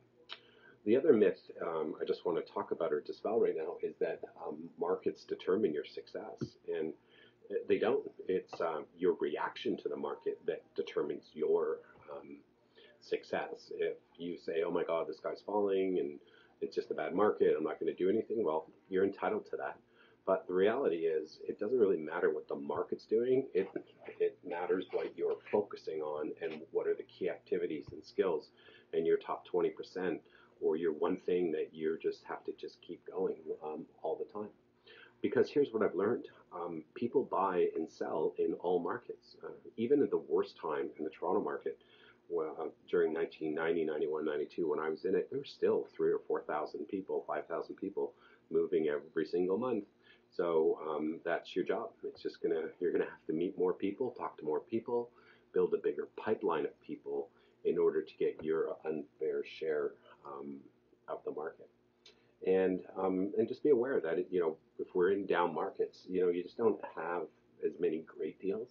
The 0.86 0.96
other 0.96 1.12
myth 1.12 1.36
um, 1.60 1.94
I 2.00 2.06
just 2.06 2.24
want 2.24 2.38
to 2.38 2.52
talk 2.54 2.70
about 2.70 2.90
or 2.90 3.02
dispel 3.02 3.38
right 3.38 3.54
now 3.54 3.76
is 3.82 3.96
that 4.00 4.20
um, 4.46 4.70
markets 4.80 5.24
determine 5.24 5.74
your 5.74 5.84
success. 5.84 6.56
And 6.74 6.94
they 7.68 7.78
don't. 7.78 8.02
It's 8.28 8.60
um, 8.60 8.84
your 8.96 9.14
reaction 9.20 9.76
to 9.78 9.88
the 9.88 9.96
market 9.96 10.38
that 10.46 10.62
determines 10.76 11.24
your 11.34 11.78
um, 12.12 12.38
success. 13.00 13.70
If 13.78 13.96
you 14.16 14.38
say, 14.38 14.62
"Oh 14.66 14.70
my 14.70 14.84
God, 14.84 15.08
this 15.08 15.20
guy's 15.22 15.42
falling," 15.44 15.98
and 15.98 16.18
it's 16.60 16.74
just 16.74 16.90
a 16.90 16.94
bad 16.94 17.14
market. 17.14 17.54
I'm 17.56 17.64
not 17.64 17.80
going 17.80 17.94
to 17.94 17.98
do 17.98 18.08
anything. 18.08 18.44
Well, 18.44 18.66
you're 18.88 19.04
entitled 19.04 19.46
to 19.50 19.56
that. 19.56 19.76
But 20.24 20.46
the 20.46 20.54
reality 20.54 20.98
is, 20.98 21.38
it 21.48 21.58
doesn't 21.58 21.78
really 21.78 21.96
matter 21.96 22.32
what 22.32 22.46
the 22.46 22.54
market's 22.54 23.06
doing. 23.06 23.46
It 23.54 23.68
it 24.20 24.38
matters 24.48 24.86
what 24.92 25.16
you're 25.16 25.36
focusing 25.50 26.00
on 26.00 26.30
and 26.40 26.62
what 26.70 26.86
are 26.86 26.94
the 26.94 27.02
key 27.04 27.28
activities 27.28 27.86
and 27.92 28.04
skills 28.04 28.50
in 28.92 29.04
your 29.04 29.16
top 29.16 29.44
20% 29.48 30.20
or 30.60 30.76
your 30.76 30.92
one 30.92 31.16
thing 31.16 31.50
that 31.52 31.70
you 31.72 31.98
just 32.00 32.22
have 32.24 32.44
to 32.44 32.52
just 32.52 32.80
keep 32.86 33.00
going 33.10 33.36
um, 33.64 33.84
all 34.02 34.16
the 34.16 34.32
time. 34.32 34.50
Because 35.22 35.48
here's 35.50 35.72
what 35.72 35.82
I've 35.82 35.94
learned 35.94 36.26
um, 36.54 36.82
people 36.94 37.24
buy 37.24 37.68
and 37.76 37.88
sell 37.90 38.34
in 38.38 38.52
all 38.54 38.78
markets. 38.78 39.36
Uh, 39.42 39.52
even 39.76 40.02
at 40.02 40.10
the 40.10 40.18
worst 40.18 40.56
time 40.60 40.90
in 40.98 41.04
the 41.04 41.10
Toronto 41.10 41.42
market, 41.42 41.78
well, 42.28 42.56
uh, 42.60 42.68
during 42.90 43.12
1990, 43.14 43.84
91, 43.84 44.24
92, 44.24 44.68
when 44.68 44.78
I 44.78 44.88
was 44.88 45.04
in 45.04 45.14
it, 45.14 45.28
there 45.30 45.38
were 45.38 45.44
still 45.44 45.86
three 45.94 46.12
or 46.12 46.20
4,000 46.26 46.86
people, 46.88 47.24
5,000 47.26 47.74
people 47.76 48.12
moving 48.50 48.88
every 48.88 49.26
single 49.26 49.58
month. 49.58 49.84
So 50.34 50.78
um, 50.88 51.20
that's 51.24 51.54
your 51.54 51.64
job. 51.64 51.90
It's 52.04 52.22
just 52.22 52.42
gonna 52.42 52.62
you're 52.80 52.92
gonna 52.92 53.04
have 53.04 53.26
to 53.26 53.34
meet 53.34 53.58
more 53.58 53.74
people, 53.74 54.10
talk 54.12 54.38
to 54.38 54.44
more 54.44 54.60
people, 54.60 55.10
build 55.52 55.74
a 55.74 55.76
bigger 55.76 56.08
pipeline 56.16 56.64
of 56.64 56.80
people 56.80 57.28
in 57.64 57.76
order 57.78 58.02
to 58.02 58.12
get 58.18 58.42
your 58.42 58.76
unfair 58.86 59.44
share 59.44 59.92
um, 60.26 60.56
of 61.08 61.18
the 61.26 61.32
market. 61.32 61.68
And 62.46 62.80
um, 62.96 63.32
and 63.38 63.46
just 63.46 63.62
be 63.62 63.70
aware 63.70 64.00
that 64.00 64.18
it, 64.18 64.28
you 64.30 64.40
know 64.40 64.56
if 64.78 64.88
we're 64.94 65.12
in 65.12 65.26
down 65.26 65.54
markets, 65.54 66.06
you 66.08 66.20
know 66.22 66.28
you 66.28 66.42
just 66.42 66.56
don't 66.56 66.80
have 66.96 67.22
as 67.64 67.72
many 67.78 67.98
great 68.00 68.40
deals. 68.40 68.68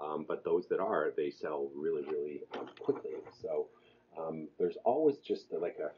Um, 0.00 0.26
but 0.28 0.44
those 0.44 0.66
that 0.68 0.78
are, 0.78 1.12
they 1.16 1.30
sell 1.30 1.70
really, 1.74 2.02
really 2.02 2.42
um, 2.58 2.68
quickly. 2.80 3.12
So 3.40 3.68
um, 4.18 4.48
there's 4.58 4.76
always 4.84 5.16
just 5.18 5.46
like 5.52 5.78
a 5.82 5.90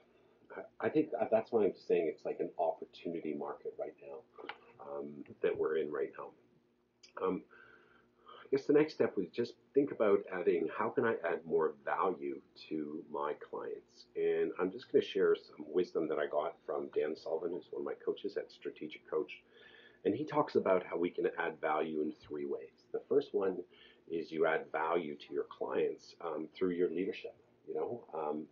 I 0.80 0.88
think 0.88 1.10
that's 1.30 1.52
why 1.52 1.64
I'm 1.64 1.74
saying 1.76 2.08
it's 2.08 2.24
like 2.24 2.40
an 2.40 2.50
opportunity 2.58 3.34
market 3.34 3.74
right 3.78 3.94
now 4.02 4.44
um, 4.80 5.24
that 5.42 5.56
we're 5.56 5.76
in 5.78 5.90
right 5.90 6.10
now. 6.18 6.30
I 8.48 8.56
guess 8.56 8.64
the 8.64 8.72
next 8.72 8.94
step 8.94 9.14
was 9.14 9.26
just 9.28 9.52
think 9.74 9.92
about 9.92 10.20
adding 10.32 10.68
how 10.74 10.88
can 10.88 11.04
I 11.04 11.16
add 11.22 11.40
more 11.44 11.74
value 11.84 12.40
to 12.70 13.04
my 13.12 13.34
clients? 13.34 14.06
And 14.16 14.52
I'm 14.58 14.72
just 14.72 14.90
going 14.90 15.02
to 15.02 15.06
share 15.06 15.36
some 15.36 15.66
wisdom 15.68 16.08
that 16.08 16.18
I 16.18 16.26
got 16.26 16.56
from 16.64 16.88
Dan 16.94 17.14
Sullivan, 17.14 17.50
who's 17.52 17.66
one 17.70 17.82
of 17.82 17.84
my 17.84 17.92
coaches 18.02 18.38
at 18.38 18.50
Strategic 18.50 19.08
Coach. 19.10 19.42
And 20.06 20.14
he 20.14 20.24
talks 20.24 20.54
about 20.54 20.82
how 20.82 20.96
we 20.96 21.10
can 21.10 21.26
add 21.38 21.60
value 21.60 22.00
in 22.00 22.10
three 22.26 22.46
ways. 22.46 22.86
The 22.90 23.02
first 23.06 23.34
one 23.34 23.58
is 24.10 24.32
you 24.32 24.46
add 24.46 24.64
value 24.72 25.14
to 25.14 25.34
your 25.34 25.44
clients 25.50 26.14
um, 26.24 26.48
through 26.56 26.70
your 26.70 26.88
leadership, 26.88 27.36
you 27.68 27.74
know, 27.74 28.02
um, 28.14 28.44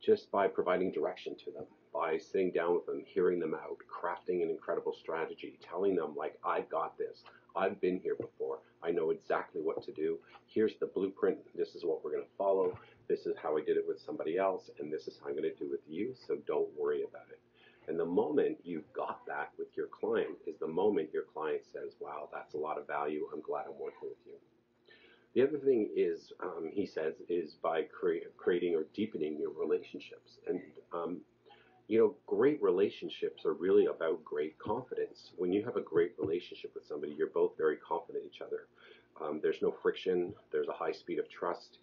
just 0.00 0.30
by 0.30 0.46
providing 0.46 0.92
direction 0.92 1.34
to 1.44 1.50
them 1.50 1.64
by 1.92 2.18
sitting 2.18 2.50
down 2.50 2.74
with 2.74 2.86
them, 2.86 3.02
hearing 3.06 3.38
them 3.38 3.54
out, 3.54 3.78
crafting 3.88 4.42
an 4.42 4.50
incredible 4.50 4.92
strategy, 4.92 5.58
telling 5.62 5.94
them, 5.94 6.14
like, 6.16 6.36
I've 6.44 6.68
got 6.68 6.98
this. 6.98 7.22
I've 7.56 7.80
been 7.80 7.98
here 8.00 8.16
before. 8.16 8.58
I 8.82 8.90
know 8.90 9.10
exactly 9.10 9.60
what 9.62 9.82
to 9.84 9.92
do. 9.92 10.18
Here's 10.46 10.74
the 10.80 10.86
blueprint. 10.86 11.38
This 11.54 11.74
is 11.74 11.84
what 11.84 12.04
we're 12.04 12.12
going 12.12 12.24
to 12.24 12.36
follow. 12.36 12.78
This 13.08 13.26
is 13.26 13.36
how 13.42 13.56
I 13.56 13.60
did 13.60 13.76
it 13.76 13.84
with 13.86 14.00
somebody 14.00 14.38
else, 14.38 14.70
and 14.78 14.92
this 14.92 15.06
is 15.06 15.18
how 15.20 15.28
I'm 15.28 15.36
going 15.36 15.44
to 15.44 15.54
do 15.54 15.66
it 15.66 15.70
with 15.70 15.88
you. 15.88 16.14
So 16.26 16.36
don't 16.46 16.68
worry 16.78 17.02
about 17.02 17.28
it. 17.30 17.40
And 17.88 17.98
the 17.98 18.04
moment 18.04 18.58
you've 18.64 18.90
got 18.92 19.26
that 19.26 19.50
with 19.58 19.68
your 19.76 19.88
client 19.88 20.36
is 20.46 20.56
the 20.58 20.66
moment 20.66 21.10
your 21.12 21.24
client 21.24 21.62
says, 21.72 21.92
Wow, 22.00 22.28
that's 22.32 22.54
a 22.54 22.58
lot 22.58 22.78
of 22.78 22.86
value. 22.86 23.28
I'm 23.32 23.42
glad 23.42 23.66
I'm 23.66 23.78
working 23.78 24.08
with 24.08 24.18
you. 24.26 24.34
The 25.34 25.42
other 25.42 25.58
thing 25.58 25.90
is, 25.96 26.32
um, 26.42 26.70
he 26.72 26.86
says, 26.86 27.14
is 27.28 27.54
by 27.62 27.82
cre- 27.82 28.28
creating 28.36 28.74
or 28.74 28.84
deepening 28.94 29.38
your 29.38 29.50
relationships. 29.50 30.38
And 30.48 30.60
um, 30.92 31.20
you 31.86 31.98
know, 31.98 32.14
great 32.26 32.62
relationships 32.62 33.44
are 33.44 33.52
really 33.52 33.86
about 33.86 34.24
great 34.24 34.58
confidence. 34.58 35.32
When 35.36 35.52
you 35.52 35.64
have 35.64 35.76
a 35.76 35.82
great 35.82 36.12
relationship 36.18 36.72
with 36.74 36.86
somebody, 36.86 37.14
you're 37.16 37.28
both 37.28 37.56
very 37.58 37.76
confident 37.76 38.24
in 38.24 38.30
each 38.30 38.40
other. 38.40 38.66
Um, 39.20 39.40
there's 39.42 39.60
no 39.62 39.74
friction. 39.82 40.34
There's 40.50 40.68
a 40.68 40.72
high 40.72 40.92
speed 40.92 41.18
of 41.18 41.28
trust. 41.28 41.78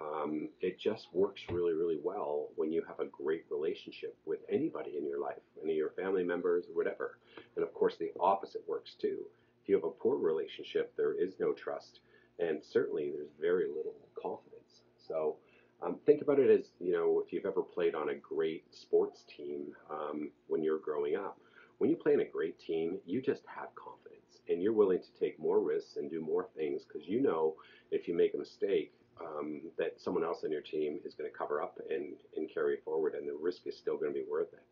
Um, 0.00 0.48
it 0.60 0.80
just 0.80 1.06
works 1.12 1.42
really, 1.50 1.74
really 1.74 1.98
well 2.02 2.48
when 2.56 2.72
you 2.72 2.82
have 2.88 2.98
a 2.98 3.06
great 3.06 3.44
relationship 3.50 4.16
with 4.24 4.40
anybody 4.50 4.96
in 4.96 5.06
your 5.06 5.20
life, 5.20 5.42
any 5.62 5.72
of 5.72 5.76
your 5.76 5.90
family 5.90 6.24
members 6.24 6.64
whatever. 6.72 7.18
And 7.56 7.62
of 7.64 7.72
course, 7.74 7.94
the 7.98 8.10
opposite 8.18 8.62
works 8.66 8.96
too. 9.00 9.18
If 9.62 9.68
you 9.68 9.74
have 9.76 9.84
a 9.84 9.90
poor 9.90 10.16
relationship, 10.16 10.92
there 10.96 11.12
is 11.12 11.34
no 11.38 11.52
trust, 11.52 12.00
and 12.40 12.60
certainly 12.64 13.12
there's 13.14 13.30
very 13.40 13.68
little 13.68 13.94
confidence. 14.20 14.80
So 15.06 15.36
um, 15.84 15.98
think 16.06 16.22
about 16.22 16.38
it 16.38 16.50
as, 16.50 16.70
you 16.80 16.92
know, 16.92 17.22
if 17.24 17.32
you've 17.32 17.46
ever 17.46 17.62
played 17.62 17.94
on 17.94 18.10
a 18.10 18.14
great 18.14 18.72
sports 18.74 19.24
team 19.24 19.74
um, 19.90 20.30
when 20.46 20.62
you're 20.62 20.78
growing 20.78 21.16
up. 21.16 21.38
When 21.78 21.90
you 21.90 21.96
play 21.96 22.14
in 22.14 22.20
a 22.20 22.24
great 22.24 22.58
team, 22.60 22.98
you 23.04 23.20
just 23.20 23.42
have 23.46 23.74
confidence 23.74 24.40
and 24.48 24.62
you're 24.62 24.72
willing 24.72 25.00
to 25.00 25.18
take 25.18 25.38
more 25.38 25.60
risks 25.60 25.96
and 25.96 26.10
do 26.10 26.20
more 26.20 26.48
things 26.56 26.82
because 26.84 27.08
you 27.08 27.20
know 27.20 27.56
if 27.90 28.06
you 28.06 28.14
make 28.14 28.34
a 28.34 28.38
mistake, 28.38 28.92
um, 29.20 29.62
that 29.78 30.00
someone 30.00 30.24
else 30.24 30.42
on 30.44 30.50
your 30.50 30.62
team 30.62 30.98
is 31.04 31.14
going 31.14 31.30
to 31.30 31.36
cover 31.36 31.62
up 31.62 31.78
and, 31.90 32.14
and 32.36 32.50
carry 32.52 32.78
forward, 32.84 33.14
and 33.14 33.28
the 33.28 33.34
risk 33.34 33.66
is 33.66 33.76
still 33.76 33.96
going 33.96 34.12
to 34.12 34.18
be 34.18 34.26
worth 34.28 34.52
it. 34.52 34.64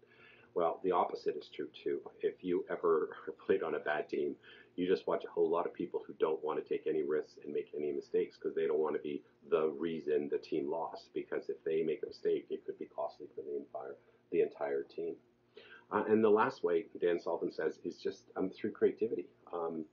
Well, 0.55 0.81
the 0.83 0.91
opposite 0.93 1.37
is 1.37 1.49
true 1.55 1.69
too. 1.85 2.01
If 2.21 2.43
you 2.43 2.65
ever 2.71 3.11
played 3.47 3.63
on 3.63 3.75
a 3.75 3.79
bad 3.79 4.09
team, 4.09 4.35
you 4.77 4.89
just 4.89 5.07
watch 5.07 5.25
a 5.25 5.31
whole 5.31 5.49
lot 5.49 5.67
of 5.67 5.75
people 5.75 6.03
who 6.07 6.15
don't 6.19 6.43
want 6.45 6.63
to 6.63 6.69
take 6.69 6.87
any 6.87 7.03
risks 7.03 7.35
and 7.45 7.53
make 7.53 7.71
any 7.77 7.93
mistakes 7.93 8.37
because 8.37 8.55
they 8.55 8.67
don't 8.67 8.79
want 8.79 8.95
to 8.95 9.03
be 9.03 9.23
the 9.51 9.69
reason 9.79 10.29
the 10.31 10.39
team 10.39 10.71
lost. 10.71 11.11
Because 11.15 11.49
if 11.49 11.63
they 11.65 11.83
make 11.83 12.03
a 12.03 12.07
mistake, 12.07 12.47
it 12.51 12.65
could 12.65 12.79
be 12.79 12.87
costly 12.87 13.27
for 13.35 13.43
the 13.43 13.57
entire 13.57 13.97
the 14.31 14.43
entire 14.43 14.83
team. 14.83 15.15
Uh, 15.93 16.05
and 16.09 16.23
the 16.23 16.31
last 16.31 16.63
way 16.63 16.87
Dan 17.01 17.19
Sullivan 17.19 17.53
says 17.53 17.79
is 17.85 17.97
just 17.97 18.31
um, 18.37 18.51
through 18.51 18.71
creativity. 18.71 19.27
Um, 19.53 19.85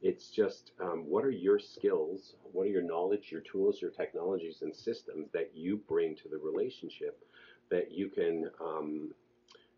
it's 0.00 0.28
just 0.28 0.72
um, 0.80 1.04
what 1.06 1.24
are 1.24 1.30
your 1.30 1.58
skills, 1.58 2.34
what 2.52 2.64
are 2.66 2.70
your 2.70 2.82
knowledge, 2.82 3.28
your 3.30 3.42
tools, 3.42 3.80
your 3.80 3.90
technologies 3.90 4.62
and 4.62 4.74
systems 4.74 5.28
that 5.32 5.50
you 5.54 5.80
bring 5.88 6.16
to 6.16 6.28
the 6.28 6.38
relationship 6.38 7.24
that 7.70 7.90
you 7.92 8.08
can 8.08 8.50
um, 8.60 9.12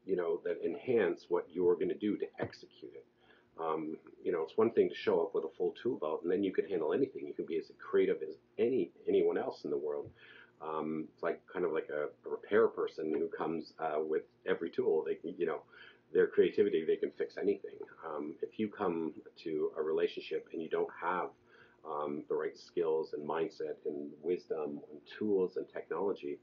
you 0.06 0.14
know, 0.16 0.40
that 0.44 0.64
enhance 0.64 1.26
what 1.28 1.46
you're 1.52 1.74
going 1.74 1.88
to 1.88 1.98
do 1.98 2.16
to 2.16 2.26
execute 2.38 2.92
it. 2.94 3.04
Um, 3.60 3.96
you 4.22 4.32
know, 4.32 4.42
it's 4.42 4.56
one 4.56 4.70
thing 4.72 4.88
to 4.88 4.94
show 4.94 5.22
up 5.22 5.34
with 5.34 5.44
a 5.44 5.56
full 5.56 5.75
tool 5.82 5.98
belt, 5.98 6.20
and 6.22 6.30
then 6.30 6.42
you 6.42 6.52
can 6.52 6.68
handle 6.68 6.92
anything. 6.92 7.26
You 7.26 7.34
can 7.34 7.46
be 7.46 7.58
as 7.58 7.70
creative 7.78 8.18
as 8.22 8.36
any 8.58 8.90
anyone 9.08 9.38
else 9.38 9.64
in 9.64 9.70
the 9.70 9.78
world. 9.78 10.10
Um, 10.60 11.08
it's 11.12 11.22
like 11.22 11.40
kind 11.52 11.64
of 11.64 11.72
like 11.72 11.88
a, 11.90 12.06
a 12.26 12.30
repair 12.30 12.68
person 12.68 13.12
who 13.12 13.28
comes 13.28 13.72
uh, 13.78 14.00
with 14.00 14.22
every 14.46 14.70
tool. 14.70 15.04
They, 15.06 15.18
you 15.38 15.46
know, 15.46 15.60
their 16.12 16.26
creativity, 16.26 16.84
they 16.86 16.96
can 16.96 17.10
fix 17.18 17.36
anything. 17.36 17.78
Um, 18.06 18.34
if 18.42 18.58
you 18.58 18.68
come 18.68 19.12
to 19.44 19.70
a 19.76 19.82
relationship 19.82 20.48
and 20.52 20.62
you 20.62 20.68
don't 20.68 20.88
have 21.00 21.30
um, 21.88 22.22
the 22.28 22.34
right 22.34 22.56
skills 22.56 23.12
and 23.12 23.28
mindset 23.28 23.76
and 23.84 24.10
wisdom 24.22 24.80
and 24.90 25.00
tools 25.18 25.56
and 25.56 25.66
technology, 25.68 26.38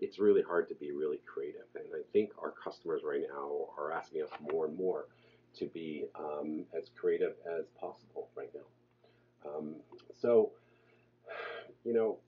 it's 0.00 0.18
really 0.18 0.42
hard 0.42 0.68
to 0.68 0.74
be 0.74 0.92
really 0.92 1.20
creative. 1.24 1.66
And 1.74 1.84
I 1.94 2.02
think 2.12 2.30
our 2.38 2.52
customers 2.52 3.02
right 3.04 3.22
now 3.28 3.68
are 3.78 3.92
asking 3.92 4.22
us 4.22 4.30
more 4.52 4.66
and 4.66 4.76
more 4.76 5.06
to 5.58 5.66
be 5.66 6.04
um, 6.18 6.64
as 6.76 6.90
creative 6.98 7.34
as 7.58 7.64
possible 7.80 8.28
right 8.36 8.50
now. 8.54 9.50
Um, 9.50 9.76
so, 10.20 10.52
you 11.84 11.92
know, 11.92 12.18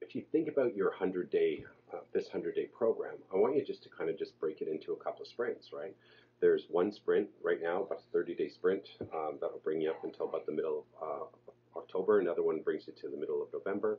if 0.00 0.14
you 0.14 0.22
think 0.32 0.48
about 0.48 0.74
your 0.74 0.90
100 0.90 1.30
day, 1.30 1.64
uh, 1.92 1.98
this 2.12 2.24
100 2.24 2.54
day 2.54 2.66
program, 2.66 3.16
I 3.32 3.36
want 3.36 3.56
you 3.56 3.64
just 3.64 3.82
to 3.84 3.88
kind 3.88 4.10
of 4.10 4.18
just 4.18 4.38
break 4.40 4.60
it 4.60 4.68
into 4.68 4.92
a 4.92 4.96
couple 4.96 5.22
of 5.22 5.28
sprints, 5.28 5.70
right? 5.72 5.94
There's 6.40 6.64
one 6.68 6.92
sprint 6.92 7.28
right 7.42 7.60
now, 7.62 7.82
about 7.82 8.00
a 8.00 8.12
30 8.12 8.34
day 8.34 8.48
sprint 8.48 8.88
um, 9.14 9.38
that'll 9.40 9.60
bring 9.64 9.80
you 9.80 9.90
up 9.90 10.04
until 10.04 10.28
about 10.28 10.46
the 10.46 10.52
middle 10.52 10.84
of 11.00 11.08
uh, 11.08 11.78
October. 11.78 12.20
Another 12.20 12.42
one 12.42 12.60
brings 12.60 12.86
you 12.86 12.92
to 13.00 13.08
the 13.08 13.16
middle 13.16 13.42
of 13.42 13.48
November 13.52 13.98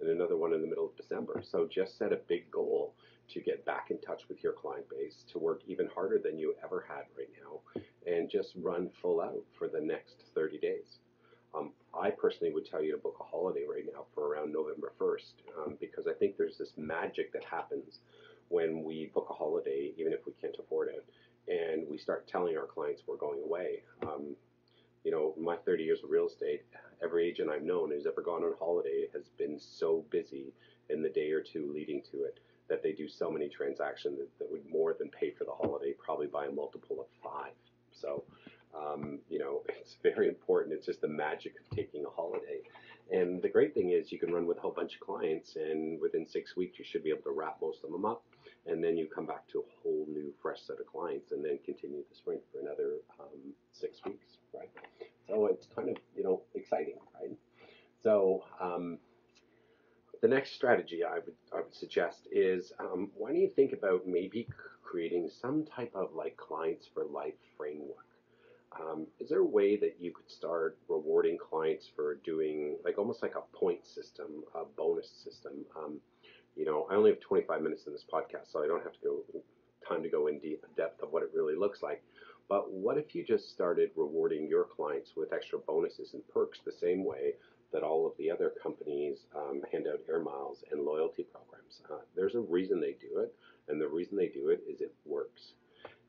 and 0.00 0.10
another 0.10 0.36
one 0.36 0.52
in 0.52 0.60
the 0.60 0.66
middle 0.66 0.86
of 0.86 0.96
December. 0.96 1.42
So 1.48 1.68
just 1.70 1.98
set 1.98 2.12
a 2.12 2.20
big 2.28 2.50
goal 2.50 2.94
to 3.28 3.40
get 3.40 3.64
back 3.64 3.90
in 3.90 3.98
touch 4.00 4.22
with 4.28 4.42
your 4.42 4.52
client 4.52 4.88
base, 4.90 5.24
to 5.32 5.38
work 5.38 5.62
even 5.66 5.88
harder 5.94 6.18
than 6.18 6.38
you 6.38 6.54
ever 6.62 6.84
had 6.88 7.04
right 7.16 7.30
now, 7.42 7.82
and 8.06 8.28
just 8.28 8.52
run 8.56 8.90
full 9.00 9.20
out 9.20 9.42
for 9.58 9.68
the 9.68 9.80
next 9.80 10.24
30 10.34 10.58
days. 10.58 10.98
Um, 11.54 11.72
I 11.94 12.10
personally 12.10 12.52
would 12.52 12.66
tell 12.66 12.82
you 12.82 12.92
to 12.92 12.98
book 12.98 13.16
a 13.20 13.24
holiday 13.24 13.64
right 13.68 13.84
now 13.92 14.04
for 14.14 14.26
around 14.28 14.52
November 14.52 14.92
1st 14.98 15.32
um, 15.58 15.76
because 15.80 16.06
I 16.06 16.14
think 16.14 16.36
there's 16.36 16.56
this 16.56 16.72
magic 16.76 17.32
that 17.32 17.44
happens 17.44 18.00
when 18.48 18.82
we 18.82 19.10
book 19.14 19.28
a 19.30 19.34
holiday, 19.34 19.92
even 19.96 20.12
if 20.12 20.20
we 20.26 20.32
can't 20.40 20.56
afford 20.58 20.88
it, 20.88 21.04
and 21.48 21.86
we 21.88 21.98
start 21.98 22.26
telling 22.28 22.56
our 22.56 22.66
clients 22.66 23.02
we're 23.06 23.16
going 23.16 23.42
away. 23.42 23.82
Um, 24.02 24.36
you 25.04 25.10
know, 25.10 25.34
my 25.38 25.56
30 25.56 25.84
years 25.84 26.02
of 26.04 26.10
real 26.10 26.26
estate, 26.26 26.62
every 27.02 27.28
agent 27.28 27.50
I've 27.50 27.62
known 27.62 27.90
who's 27.90 28.06
ever 28.06 28.20
gone 28.20 28.44
on 28.44 28.54
holiday 28.58 29.08
has 29.12 29.28
been 29.38 29.58
so 29.58 30.04
busy 30.10 30.52
in 30.90 31.02
the 31.02 31.08
day 31.08 31.30
or 31.30 31.40
two 31.40 31.72
leading 31.72 32.02
to 32.12 32.24
it 32.24 32.38
that 32.68 32.82
they 32.82 32.92
do 32.92 33.08
so 33.08 33.30
many 33.30 33.48
transactions 33.48 34.18
that, 34.18 34.38
that 34.38 34.50
would 34.50 34.68
more 34.70 34.94
than 34.98 35.08
pay 35.08 35.30
for 35.30 35.44
the 35.44 35.52
holiday, 35.52 35.92
probably 35.92 36.26
by 36.26 36.46
a 36.46 36.50
multiple 36.50 37.00
of 37.00 37.06
five. 37.22 37.52
So, 37.92 38.24
um, 38.74 39.18
you 39.28 39.38
know, 39.38 39.62
it's 39.68 39.96
very 40.02 40.28
important. 40.28 40.74
It's 40.74 40.86
just 40.86 41.00
the 41.00 41.08
magic 41.08 41.54
of 41.60 41.76
taking 41.76 42.04
a 42.04 42.10
holiday. 42.10 42.60
And 43.10 43.42
the 43.42 43.48
great 43.48 43.74
thing 43.74 43.90
is 43.90 44.12
you 44.12 44.18
can 44.18 44.32
run 44.32 44.46
with 44.46 44.58
a 44.58 44.60
whole 44.60 44.72
bunch 44.72 44.94
of 44.94 45.00
clients, 45.00 45.56
and 45.56 46.00
within 46.00 46.26
six 46.26 46.56
weeks 46.56 46.78
you 46.78 46.84
should 46.84 47.02
be 47.02 47.10
able 47.10 47.22
to 47.22 47.32
wrap 47.32 47.58
most 47.60 47.84
of 47.84 47.90
them 47.90 48.04
up 48.04 48.22
and 48.66 48.82
then 48.82 48.96
you 48.96 49.06
come 49.06 49.26
back 49.26 49.46
to 49.48 49.58
a 49.58 49.62
whole 49.82 50.06
new 50.08 50.32
fresh 50.40 50.60
set 50.60 50.78
of 50.78 50.86
clients 50.86 51.32
and 51.32 51.44
then 51.44 51.58
continue 51.64 52.02
the 52.08 52.16
sprint 52.16 52.40
for 52.52 52.60
another 52.60 52.96
um, 53.18 53.52
six 53.72 53.98
weeks, 54.04 54.38
right? 54.54 54.70
So 55.28 55.46
it's 55.46 55.66
kind 55.74 55.88
of, 55.88 55.96
you 56.16 56.22
know, 56.22 56.42
exciting, 56.54 56.94
right? 57.20 57.36
So 58.02 58.44
um, 58.60 58.98
the 60.20 60.28
next 60.28 60.54
strategy 60.54 61.02
I 61.04 61.14
would, 61.14 61.34
I 61.52 61.56
would 61.56 61.74
suggest 61.74 62.28
is 62.30 62.72
um, 62.78 63.10
why 63.16 63.30
don't 63.30 63.40
you 63.40 63.50
think 63.50 63.72
about 63.72 64.06
maybe 64.06 64.46
creating 64.84 65.30
some 65.40 65.64
type 65.64 65.92
of 65.94 66.14
like 66.14 66.36
clients 66.36 66.88
for 66.92 67.04
life 67.04 67.34
framework? 67.56 68.06
Um, 68.80 69.06
is 69.20 69.28
there 69.28 69.40
a 69.40 69.44
way 69.44 69.76
that 69.76 69.96
you 70.00 70.12
could 70.12 70.30
start 70.30 70.78
rewarding 70.88 71.38
clients 71.38 71.88
for 71.94 72.16
doing 72.24 72.76
like 72.84 72.98
almost 72.98 73.22
like 73.22 73.34
a 73.34 73.56
point 73.56 73.86
system, 73.86 74.44
a 74.54 74.64
bonus 74.64 75.10
system? 75.24 75.64
Um, 75.76 76.00
you 76.56 76.64
know, 76.64 76.86
I 76.90 76.94
only 76.94 77.10
have 77.10 77.20
25 77.20 77.62
minutes 77.62 77.86
in 77.86 77.92
this 77.92 78.04
podcast, 78.10 78.52
so 78.52 78.62
I 78.62 78.66
don't 78.66 78.82
have 78.82 78.92
to 78.92 78.98
go 79.02 79.42
time 79.88 80.02
to 80.02 80.08
go 80.08 80.26
in 80.28 80.38
deep 80.38 80.64
depth 80.76 81.02
of 81.02 81.12
what 81.12 81.22
it 81.22 81.30
really 81.34 81.56
looks 81.56 81.82
like. 81.82 82.02
But 82.48 82.70
what 82.70 82.98
if 82.98 83.14
you 83.14 83.24
just 83.24 83.50
started 83.50 83.90
rewarding 83.96 84.46
your 84.46 84.64
clients 84.64 85.12
with 85.16 85.32
extra 85.32 85.58
bonuses 85.58 86.14
and 86.14 86.22
perks 86.28 86.60
the 86.64 86.72
same 86.72 87.04
way 87.04 87.34
that 87.72 87.82
all 87.82 88.06
of 88.06 88.12
the 88.18 88.30
other 88.30 88.52
companies 88.62 89.20
um, 89.34 89.62
hand 89.72 89.86
out 89.90 90.00
air 90.08 90.20
miles 90.20 90.62
and 90.70 90.82
loyalty 90.82 91.24
programs? 91.24 91.80
Uh, 91.90 92.02
there's 92.14 92.34
a 92.34 92.40
reason 92.40 92.80
they 92.80 92.96
do 93.00 93.20
it, 93.20 93.34
and 93.68 93.80
the 93.80 93.88
reason 93.88 94.16
they 94.16 94.28
do 94.28 94.48
it 94.48 94.62
is 94.68 94.80
it 94.80 94.94
works. 95.06 95.54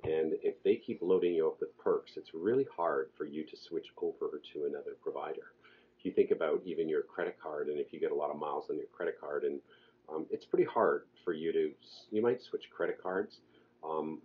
And 0.03 0.33
if 0.41 0.62
they 0.63 0.75
keep 0.75 1.01
loading 1.01 1.33
you 1.33 1.48
up 1.48 1.60
with 1.60 1.77
perks, 1.77 2.12
it's 2.17 2.33
really 2.33 2.67
hard 2.75 3.10
for 3.17 3.25
you 3.25 3.45
to 3.45 3.55
switch 3.69 3.88
over 4.01 4.41
to 4.53 4.65
another 4.65 4.98
provider. 5.01 5.53
If 5.98 6.05
you 6.05 6.12
think 6.12 6.31
about 6.31 6.62
even 6.65 6.89
your 6.89 7.03
credit 7.03 7.38
card, 7.41 7.69
and 7.69 7.79
if 7.79 7.93
you 7.93 8.00
get 8.00 8.12
a 8.12 8.15
lot 8.15 8.29
of 8.29 8.38
miles 8.38 8.65
on 8.69 8.75
your 8.75 8.88
credit 8.91 9.19
card, 9.19 9.43
and 9.45 9.60
um, 10.10 10.25
it's 10.29 10.45
pretty 10.45 10.65
hard 10.65 11.03
for 11.24 11.31
you 11.33 11.53
to, 11.53 11.72
you 12.12 12.22
might 12.22 12.41
switch 12.41 12.63
credit 12.75 13.01
cards, 13.01 13.38
um, 13.83 14.19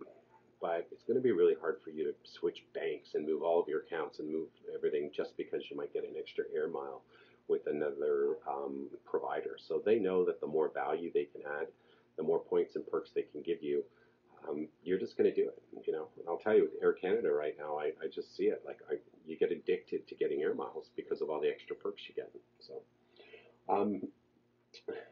but 0.61 0.87
it's 0.91 1.03
going 1.07 1.15
to 1.15 1.23
be 1.23 1.31
really 1.31 1.55
hard 1.61 1.77
for 1.81 1.91
you 1.91 2.03
to 2.03 2.13
switch 2.39 2.65
banks 2.73 3.09
and 3.13 3.25
move 3.25 3.41
all 3.41 3.61
of 3.61 3.69
your 3.69 3.81
accounts 3.81 4.19
and 4.19 4.29
move 4.29 4.49
everything 4.75 5.09
just 5.15 5.37
because 5.37 5.61
you 5.71 5.77
might 5.77 5.93
get 5.93 6.03
an 6.03 6.15
extra 6.19 6.43
air 6.53 6.67
mile 6.67 7.01
with 7.47 7.65
another 7.67 8.35
um, 8.47 8.89
provider. 9.05 9.55
So 9.67 9.81
they 9.83 9.97
know 9.97 10.25
that 10.25 10.41
the 10.41 10.47
more 10.47 10.69
value 10.73 11.11
they 11.13 11.25
can 11.25 11.41
add, 11.61 11.67
the 12.17 12.23
more 12.23 12.39
points 12.39 12.75
and 12.75 12.85
perks 12.85 13.11
they 13.15 13.21
can 13.21 13.41
give 13.41 13.63
you, 13.63 13.83
um, 14.47 14.67
you're 14.83 14.99
just 14.99 15.17
going 15.17 15.29
to 15.29 15.35
do 15.35 15.49
it. 15.49 15.61
You 15.85 15.93
know, 15.93 16.07
I'll 16.27 16.37
tell 16.37 16.55
you, 16.55 16.69
Air 16.81 16.93
Canada 16.93 17.31
right 17.31 17.55
now, 17.57 17.77
I, 17.77 17.91
I 18.03 18.07
just 18.13 18.35
see 18.35 18.45
it. 18.45 18.61
Like, 18.65 18.79
I, 18.89 18.95
you 19.25 19.37
get 19.37 19.51
addicted 19.51 20.07
to 20.07 20.15
getting 20.15 20.41
air 20.41 20.53
miles 20.53 20.89
because 20.95 21.21
of 21.21 21.29
all 21.29 21.41
the 21.41 21.49
extra 21.49 21.75
perks 21.75 22.03
you 22.07 22.15
get. 22.15 22.31
So, 22.59 22.81
um, 23.67 24.01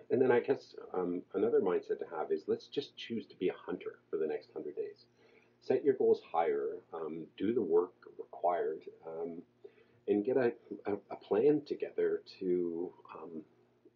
and 0.10 0.22
then 0.22 0.32
I 0.32 0.40
guess 0.40 0.76
um, 0.94 1.22
another 1.34 1.60
mindset 1.60 2.00
to 2.00 2.06
have 2.16 2.32
is 2.32 2.44
let's 2.48 2.68
just 2.68 2.96
choose 2.96 3.26
to 3.28 3.36
be 3.36 3.50
a 3.50 3.54
hunter 3.66 4.00
for 4.10 4.18
the 4.18 4.28
next 4.28 4.50
hundred 4.54 4.76
days. 4.76 5.06
Set 5.62 5.84
your 5.84 5.96
goals 5.96 6.22
higher, 6.32 6.78
um, 6.94 7.26
do 7.38 7.54
the 7.54 7.62
work 7.62 7.94
required, 8.18 8.82
um, 9.06 9.42
and 10.08 10.24
get 10.24 10.38
a, 10.38 10.54
a, 10.86 10.94
a, 11.12 11.16
plan 11.18 11.62
together 11.68 12.22
to, 12.40 12.90
um, 13.16 13.42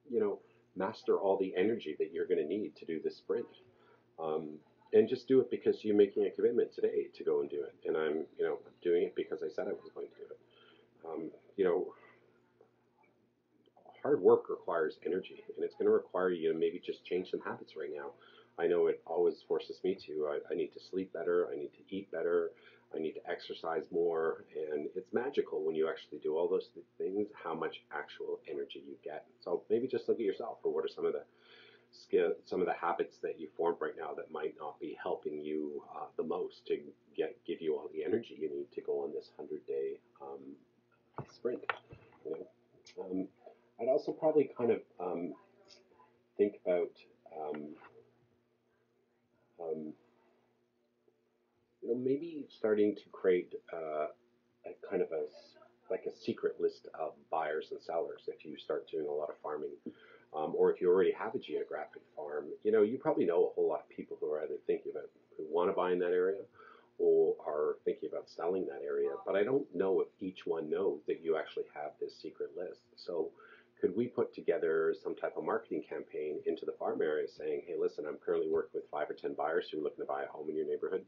you 0.10 0.20
know, 0.20 0.40
master 0.76 1.18
all 1.18 1.38
the 1.38 1.54
energy 1.56 1.96
that 2.00 2.12
you're 2.12 2.28
going 2.28 2.40
to 2.40 2.48
need 2.48 2.76
to 2.76 2.86
do 2.86 3.00
this 3.02 3.18
sprint. 3.18 3.46
Um, 4.20 4.50
and 4.94 5.08
just 5.08 5.28
do 5.28 5.40
it 5.40 5.50
because 5.50 5.84
you're 5.84 5.96
making 5.96 6.26
a 6.26 6.32
commitment 6.32 6.74
today 6.74 7.08
to 7.16 7.24
go 7.24 7.42
and 7.42 7.50
do 7.50 7.64
it. 7.64 7.76
And 7.86 7.96
I'm, 7.96 8.26
you 8.38 8.46
know, 8.46 8.60
doing 8.84 9.04
it 9.04 9.16
because 9.16 9.42
I 9.44 9.48
said 9.54 9.68
I 9.68 9.72
was 9.72 9.92
going 9.94 10.08
to 10.08 10.14
do 10.16 10.26
it. 10.30 10.40
Um, 11.06 11.32
you 11.56 11.66
know, 11.66 11.94
hard 14.02 14.22
work 14.22 14.50
requires 14.50 14.98
energy, 15.06 15.44
and 15.56 15.64
it's 15.64 15.76
going 15.76 15.86
to 15.86 15.92
require 15.92 16.32
you 16.32 16.52
to 16.52 16.58
maybe 16.58 16.82
just 16.84 17.06
change 17.06 17.30
some 17.32 17.42
habits 17.42 17.74
right 17.78 17.90
now. 17.96 18.12
I 18.60 18.68
know 18.68 18.88
it 18.88 19.02
always 19.06 19.36
forces 19.48 19.80
me 19.84 19.98
to. 20.08 20.28
I, 20.30 20.54
I 20.54 20.56
need 20.56 20.74
to 20.74 20.80
sleep 20.80 21.14
better. 21.14 21.48
I 21.52 21.56
need 21.56 21.72
to 21.74 21.96
eat 21.96 22.12
better. 22.12 22.52
I 22.94 23.00
need 23.00 23.14
to 23.14 23.30
exercise 23.30 23.84
more. 23.92 24.46
And 24.74 24.88
it's 24.96 25.14
magical 25.14 25.64
when 25.64 25.76
you 25.76 25.90
actually 25.90 26.20
do 26.20 26.36
all 26.36 26.50
those 26.50 26.70
things, 26.98 27.28
how 27.44 27.56
much 27.56 27.82
actual 27.94 28.40
energy 28.50 28.84
you 28.86 28.96
get. 29.04 29.26
So 29.44 29.64
maybe 29.70 29.88
just 29.88 30.10
look 30.10 30.20
at 30.20 30.26
yourself 30.26 30.58
for 30.62 30.74
what 30.74 30.84
are 30.84 30.90
some 30.94 31.06
of 31.06 31.14
the 31.14 31.24
skill, 31.92 32.34
some 32.46 32.62
of 32.62 32.68
the 32.68 32.74
habits 32.74 33.18
that 33.22 33.40
you 33.40 33.48
formed 33.56 33.78
right 33.82 33.94
now 33.98 34.14
that 34.16 34.32
might 34.32 34.56
not 34.60 34.80
be 34.80 34.98
helping 35.02 35.40
you 35.40 35.84
uh, 35.96 36.06
the 36.18 36.24
most 36.24 36.66
to 36.68 36.80
get 37.16 37.38
give 37.46 37.62
you 37.62 37.76
all 37.76 37.90
the 37.94 38.04
energy 38.04 38.38
you 38.40 38.50
need 38.50 38.72
to 38.74 38.82
go 38.82 39.04
on 39.04 39.12
this 39.14 39.32
hundred 39.38 39.66
day 39.68 40.00
um, 40.22 40.40
sprint. 41.34 41.60
You 42.26 42.32
know? 42.32 43.04
um, 43.04 43.28
I'd 43.80 43.88
also 43.88 44.12
probably 44.12 44.50
kind 44.58 44.72
of 44.72 44.80
um, 45.00 45.34
think 46.38 46.56
about 46.66 46.92
um, 47.36 47.62
um, 49.60 49.94
you 51.82 51.90
know 51.90 51.96
maybe 51.96 52.48
starting 52.50 52.96
to 52.96 53.04
create 53.12 53.54
uh, 53.74 54.08
a 54.66 54.90
kind 54.90 55.02
of 55.02 55.10
a 55.12 55.26
like 55.90 56.06
a 56.06 56.16
secret 56.16 56.56
list 56.60 56.88
of 56.98 57.14
buyers 57.30 57.68
and 57.72 57.82
sellers 57.82 58.24
if 58.28 58.46
you 58.46 58.58
start 58.58 58.90
doing 58.90 59.08
a 59.08 59.12
lot 59.12 59.30
of 59.30 59.36
farming 59.44 59.72
um, 60.34 60.54
or 60.56 60.72
if 60.72 60.82
you 60.82 60.90
already 60.90 61.12
have 61.12 61.36
a 61.36 61.40
geographic 61.40 62.02
farm, 62.16 62.46
you 62.64 62.72
know, 62.72 62.82
you 62.82 62.98
probably 62.98 63.26
know 63.26 63.48
a 63.48 63.54
whole 63.54 63.68
lot 63.68 63.82
of 63.82 63.90
people 63.90 64.18
who 64.20 64.32
are 64.32 64.42
either 64.44 64.58
thinking 64.66 64.92
about 64.92 65.10
who 65.38 65.44
want 65.50 65.70
to 65.70 65.74
buy 65.74 65.92
in 65.92 66.00
that 66.00 66.14
area 66.14 66.40
or 66.98 67.36
are 67.46 67.78
thinking 67.84 68.10
about 68.12 68.30
selling 68.30 68.66
that 68.68 68.82
area. 68.86 69.10
But 69.26 69.36
I 69.36 69.44
don't 69.44 69.66
know 69.76 70.02
if 70.02 70.08
each 70.20 70.46
one 70.46 70.70
knows 70.70 71.00
that 71.08 71.22
you 71.24 71.36
actually 71.38 71.66
have 71.74 71.92
this 72.00 72.16
secret 72.16 72.52
list. 72.56 72.82
So 72.96 73.32
could 73.82 73.96
we 73.96 74.08
put 74.08 74.34
together 74.34 74.94
some 75.04 75.16
type 75.16 75.36
of 75.36 75.44
marketing 75.44 75.84
campaign 75.90 76.40
into 76.46 76.66
the 76.66 76.74
farm 76.74 77.02
area 77.02 77.28
saying, 77.28 77.64
hey, 77.66 77.74
listen, 77.80 78.06
I'm 78.08 78.18
currently 78.24 78.50
working 78.50 78.80
with 78.80 78.90
five 78.92 79.10
or 79.10 79.14
10 79.14 79.34
buyers 79.34 79.68
who 79.70 79.80
are 79.80 79.84
looking 79.84 80.06
to 80.06 80.08
buy 80.08 80.24
a 80.24 80.28
home 80.28 80.50
in 80.50 80.56
your 80.56 80.68
neighborhood. 80.68 81.04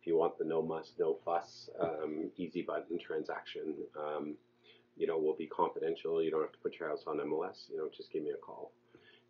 If 0.00 0.06
you 0.06 0.16
want 0.16 0.36
the 0.36 0.44
no 0.44 0.60
muss, 0.60 0.92
no 0.98 1.18
fuss, 1.24 1.70
um, 1.78 2.30
easy 2.36 2.62
button 2.62 2.98
transaction, 2.98 3.74
um, 3.96 4.34
you 4.96 5.06
know, 5.06 5.18
will 5.18 5.36
be 5.36 5.46
confidential. 5.46 6.22
You 6.22 6.30
don't 6.30 6.42
have 6.42 6.52
to 6.52 6.58
put 6.58 6.78
your 6.78 6.88
house 6.88 7.04
on 7.06 7.18
MLS. 7.18 7.70
You 7.70 7.78
know, 7.78 7.88
just 7.94 8.12
give 8.12 8.22
me 8.22 8.30
a 8.30 8.36
call. 8.36 8.72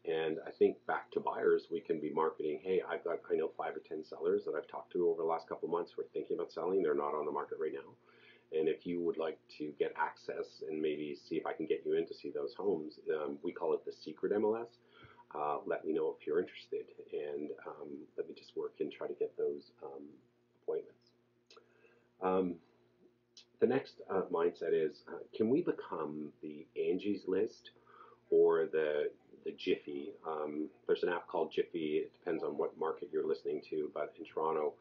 And 0.07 0.39
I 0.47 0.51
think 0.51 0.77
back 0.87 1.11
to 1.13 1.21
buyers, 1.21 1.67
we 1.71 1.81
can 1.81 2.01
be 2.01 2.11
marketing. 2.11 2.61
Hey, 2.63 2.81
I've 2.89 3.05
got 3.05 3.21
I 3.31 3.37
know 3.37 3.51
five 3.57 3.77
or 3.77 3.83
ten 3.87 4.03
sellers 4.03 4.45
that 4.47 4.55
I've 4.57 4.67
talked 4.67 4.93
to 4.93 5.09
over 5.09 5.23
the 5.23 5.29
last 5.29 5.49
couple 5.49 5.69
of 5.69 5.73
months 5.73 5.93
who 5.95 6.03
are 6.03 6.09
thinking 6.13 6.37
about 6.37 6.53
selling. 6.53 6.83
They're 6.83 6.95
not 6.95 7.15
on 7.15 7.27
the 7.27 7.33
market 7.33 7.59
right 7.61 7.73
now. 7.73 7.93
And 8.59 8.69
if 8.69 8.87
you 8.87 9.01
would 9.03 9.19
like 9.19 9.39
to 9.59 9.73
get 9.79 9.95
access 9.97 10.63
and 10.69 10.81
maybe 10.81 11.17
see 11.29 11.37
if 11.37 11.47
I 11.47 11.53
can 11.53 11.67
get 11.67 11.83
you 11.85 11.93
in 11.93 12.07
to 12.09 12.15
see 12.15 12.31
those 12.31 12.55
homes, 12.55 12.99
um, 13.15 13.39
we 13.43 13.53
call 13.53 13.75
it 13.75 13.85
the 13.85 13.93
secret 13.93 14.33
MLS. 14.33 14.79
Uh, 15.35 15.59
let 15.67 15.85
me 15.85 15.93
know 15.93 16.17
if 16.19 16.27
you're 16.27 16.41
interested, 16.41 16.87
and 17.13 17.51
um, 17.65 17.89
let 18.17 18.29
me 18.29 18.35
just 18.37 18.57
work 18.57 18.73
and 18.81 18.91
try 18.91 19.07
to 19.07 19.15
get 19.15 19.37
those 19.39 19.71
um, 19.85 20.03
appointments. 20.63 21.13
The 23.61 23.67
next 23.67 24.01
uh, 24.11 24.23
mindset 24.33 24.73
is 24.73 25.03
uh, 25.09 25.19
can 25.35 25.51
we 25.51 25.61
become 25.63 26.33
the 26.43 26.67
Angie's 26.77 27.23
List 27.29 27.71
or 28.31 28.67
the 28.67 29.11
the 29.45 29.53
Jiffy? 29.53 30.13
Um, 30.27 30.69
there's 30.87 31.03
an 31.03 31.11
app 31.11 31.29
called 31.29 31.53
Jiffy. 31.53 31.99
It 31.99 32.13
depends 32.19 32.43
on 32.43 32.57
what 32.57 32.79
market 32.79 33.11
you're 33.13 33.27
listening 33.27 33.61
to, 33.71 33.91
but 33.95 34.15
in 34.19 34.25
Toronto, 34.25 34.73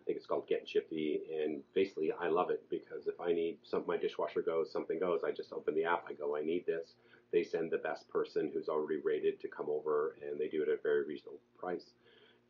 I 0.00 0.04
think 0.04 0.16
it's 0.16 0.26
called 0.26 0.46
Get 0.48 0.66
Jiffy. 0.66 1.22
And 1.42 1.62
basically, 1.74 2.12
I 2.12 2.28
love 2.28 2.50
it 2.50 2.62
because 2.70 3.06
if 3.08 3.20
I 3.20 3.32
need 3.32 3.58
something, 3.64 3.88
my 3.88 3.96
dishwasher 3.96 4.42
goes, 4.42 4.70
something 4.70 4.98
goes, 5.00 5.22
I 5.24 5.32
just 5.32 5.52
open 5.52 5.74
the 5.74 5.84
app. 5.84 6.04
I 6.08 6.12
go, 6.12 6.36
I 6.36 6.42
need 6.42 6.66
this. 6.66 6.94
They 7.32 7.42
send 7.42 7.70
the 7.70 7.78
best 7.78 8.08
person 8.10 8.50
who's 8.52 8.68
already 8.68 9.00
rated 9.00 9.40
to 9.40 9.48
come 9.48 9.66
over, 9.68 10.16
and 10.22 10.38
they 10.38 10.48
do 10.48 10.62
it 10.62 10.68
at 10.68 10.78
a 10.78 10.82
very 10.82 11.04
reasonable 11.04 11.40
price. 11.58 11.86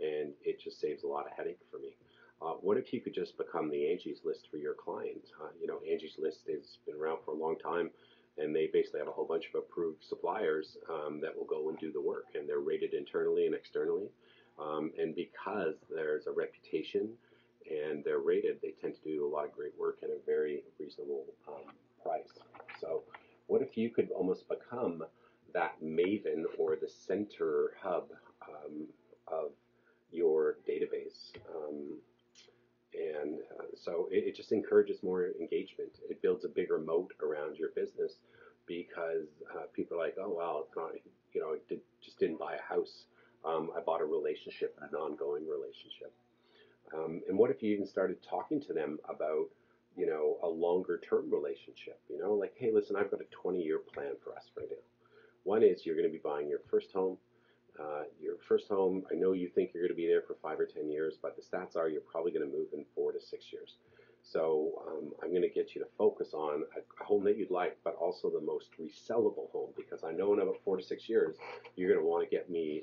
And 0.00 0.32
it 0.44 0.60
just 0.60 0.80
saves 0.80 1.02
a 1.02 1.06
lot 1.06 1.26
of 1.26 1.32
headache 1.32 1.60
for 1.70 1.78
me. 1.78 1.96
Uh, 2.42 2.54
what 2.60 2.78
if 2.78 2.92
you 2.92 3.00
could 3.00 3.14
just 3.14 3.36
become 3.36 3.70
the 3.70 3.90
Angie's 3.90 4.20
List 4.24 4.48
for 4.50 4.56
your 4.56 4.74
clients? 4.74 5.30
Uh, 5.42 5.48
you 5.60 5.66
know, 5.66 5.80
Angie's 5.90 6.16
List 6.18 6.40
has 6.48 6.78
been 6.86 6.96
around 6.96 7.18
for 7.24 7.32
a 7.32 7.36
long 7.36 7.56
time, 7.58 7.90
and 8.38 8.56
they 8.56 8.70
basically 8.72 9.00
have 9.00 9.08
a 9.08 9.12
whole 9.12 9.26
bunch 9.26 9.44
of 9.52 9.58
approved 9.58 10.02
suppliers 10.02 10.78
um, 10.88 11.20
that 11.20 11.36
will 11.36 11.44
go 11.44 11.68
and 11.68 11.78
do 11.78 11.92
the 11.92 12.00
work, 12.00 12.26
and 12.34 12.48
they're 12.48 12.60
rated 12.60 12.94
internally 12.94 13.44
and 13.44 13.54
externally. 13.54 14.08
Um, 14.58 14.90
and 14.98 15.14
because 15.14 15.74
there's 15.94 16.26
a 16.26 16.32
reputation 16.32 17.10
and 17.70 18.02
they're 18.04 18.20
rated, 18.20 18.58
they 18.62 18.74
tend 18.80 18.94
to 18.94 19.00
do 19.02 19.26
a 19.26 19.28
lot 19.28 19.44
of 19.44 19.52
great 19.52 19.72
work 19.78 19.98
at 20.02 20.08
a 20.08 20.18
very 20.24 20.62
reasonable 20.78 21.24
um, 21.46 21.72
price. 22.02 22.38
So, 22.80 23.02
what 23.48 23.62
if 23.62 23.76
you 23.76 23.90
could 23.90 24.10
almost 24.12 24.48
become 24.48 25.04
that 25.52 25.72
maven 25.82 26.44
or 26.58 26.76
the 26.76 26.88
center 26.88 27.72
hub 27.82 28.10
um, 28.48 28.86
of 29.26 29.50
your 30.10 30.56
database? 30.68 31.32
And 32.94 33.38
uh, 33.58 33.64
so 33.76 34.08
it, 34.10 34.24
it, 34.28 34.36
just 34.36 34.52
encourages 34.52 35.02
more 35.02 35.28
engagement. 35.38 35.90
It 36.08 36.20
builds 36.22 36.44
a 36.44 36.48
bigger 36.48 36.78
moat 36.78 37.12
around 37.22 37.56
your 37.56 37.70
business 37.70 38.14
because 38.66 39.28
uh, 39.54 39.62
people 39.72 39.96
are 39.96 40.04
like, 40.04 40.16
oh 40.20 40.34
well, 40.36 40.64
it's 40.66 40.76
not, 40.76 40.90
you 41.32 41.40
know, 41.40 41.54
I 41.54 41.58
did, 41.68 41.80
just 42.02 42.18
didn't 42.18 42.38
buy 42.38 42.54
a 42.56 42.62
house. 42.74 43.04
Um, 43.44 43.70
I 43.76 43.80
bought 43.80 44.00
a 44.00 44.04
relationship, 44.04 44.76
an 44.82 44.94
ongoing 44.94 45.46
relationship. 45.48 46.12
Um, 46.94 47.22
and 47.28 47.38
what 47.38 47.50
if 47.50 47.62
you 47.62 47.72
even 47.72 47.86
started 47.86 48.18
talking 48.28 48.60
to 48.62 48.72
them 48.72 48.98
about, 49.08 49.46
you 49.96 50.06
know, 50.06 50.38
a 50.42 50.48
longer 50.48 51.00
term 51.08 51.32
relationship? 51.32 52.00
You 52.08 52.18
know, 52.18 52.34
like, 52.34 52.54
hey, 52.56 52.70
listen, 52.72 52.96
I've 52.96 53.10
got 53.10 53.20
a 53.20 53.28
20 53.30 53.62
year 53.62 53.78
plan 53.78 54.12
for 54.22 54.34
us 54.36 54.50
right 54.56 54.66
now. 54.68 54.76
One 55.44 55.62
is 55.62 55.86
you're 55.86 55.96
going 55.96 56.08
to 56.08 56.12
be 56.12 56.20
buying 56.22 56.48
your 56.48 56.60
first 56.70 56.92
home. 56.92 57.16
Uh, 57.80 58.02
your 58.20 58.36
first 58.46 58.68
home, 58.68 59.04
I 59.10 59.14
know 59.14 59.32
you 59.32 59.48
think 59.48 59.70
you're 59.72 59.82
going 59.82 59.92
to 59.92 59.96
be 59.96 60.06
there 60.06 60.22
for 60.22 60.36
five 60.42 60.60
or 60.60 60.66
10 60.66 60.90
years, 60.90 61.14
but 61.20 61.36
the 61.36 61.42
stats 61.42 61.76
are 61.76 61.88
you're 61.88 62.02
probably 62.02 62.30
going 62.30 62.48
to 62.48 62.56
move 62.56 62.68
in 62.72 62.84
four 62.94 63.12
to 63.12 63.20
six 63.20 63.52
years. 63.52 63.76
So 64.22 64.82
um, 64.86 65.12
I'm 65.22 65.30
going 65.30 65.42
to 65.42 65.48
get 65.48 65.74
you 65.74 65.80
to 65.80 65.86
focus 65.96 66.34
on 66.34 66.64
a, 66.76 67.04
home 67.04 67.24
that 67.24 67.38
you'd 67.38 67.50
like, 67.50 67.78
but 67.84 67.94
also 67.96 68.30
the 68.30 68.40
most 68.40 68.68
resellable 68.78 69.50
home 69.50 69.70
because 69.76 70.04
I 70.04 70.12
know 70.12 70.32
in 70.34 70.40
about 70.40 70.58
four 70.64 70.76
to 70.76 70.82
six 70.82 71.08
years, 71.08 71.36
you're 71.76 71.88
going 71.88 72.00
to 72.00 72.06
want 72.06 72.28
to 72.28 72.34
get 72.34 72.50
me 72.50 72.82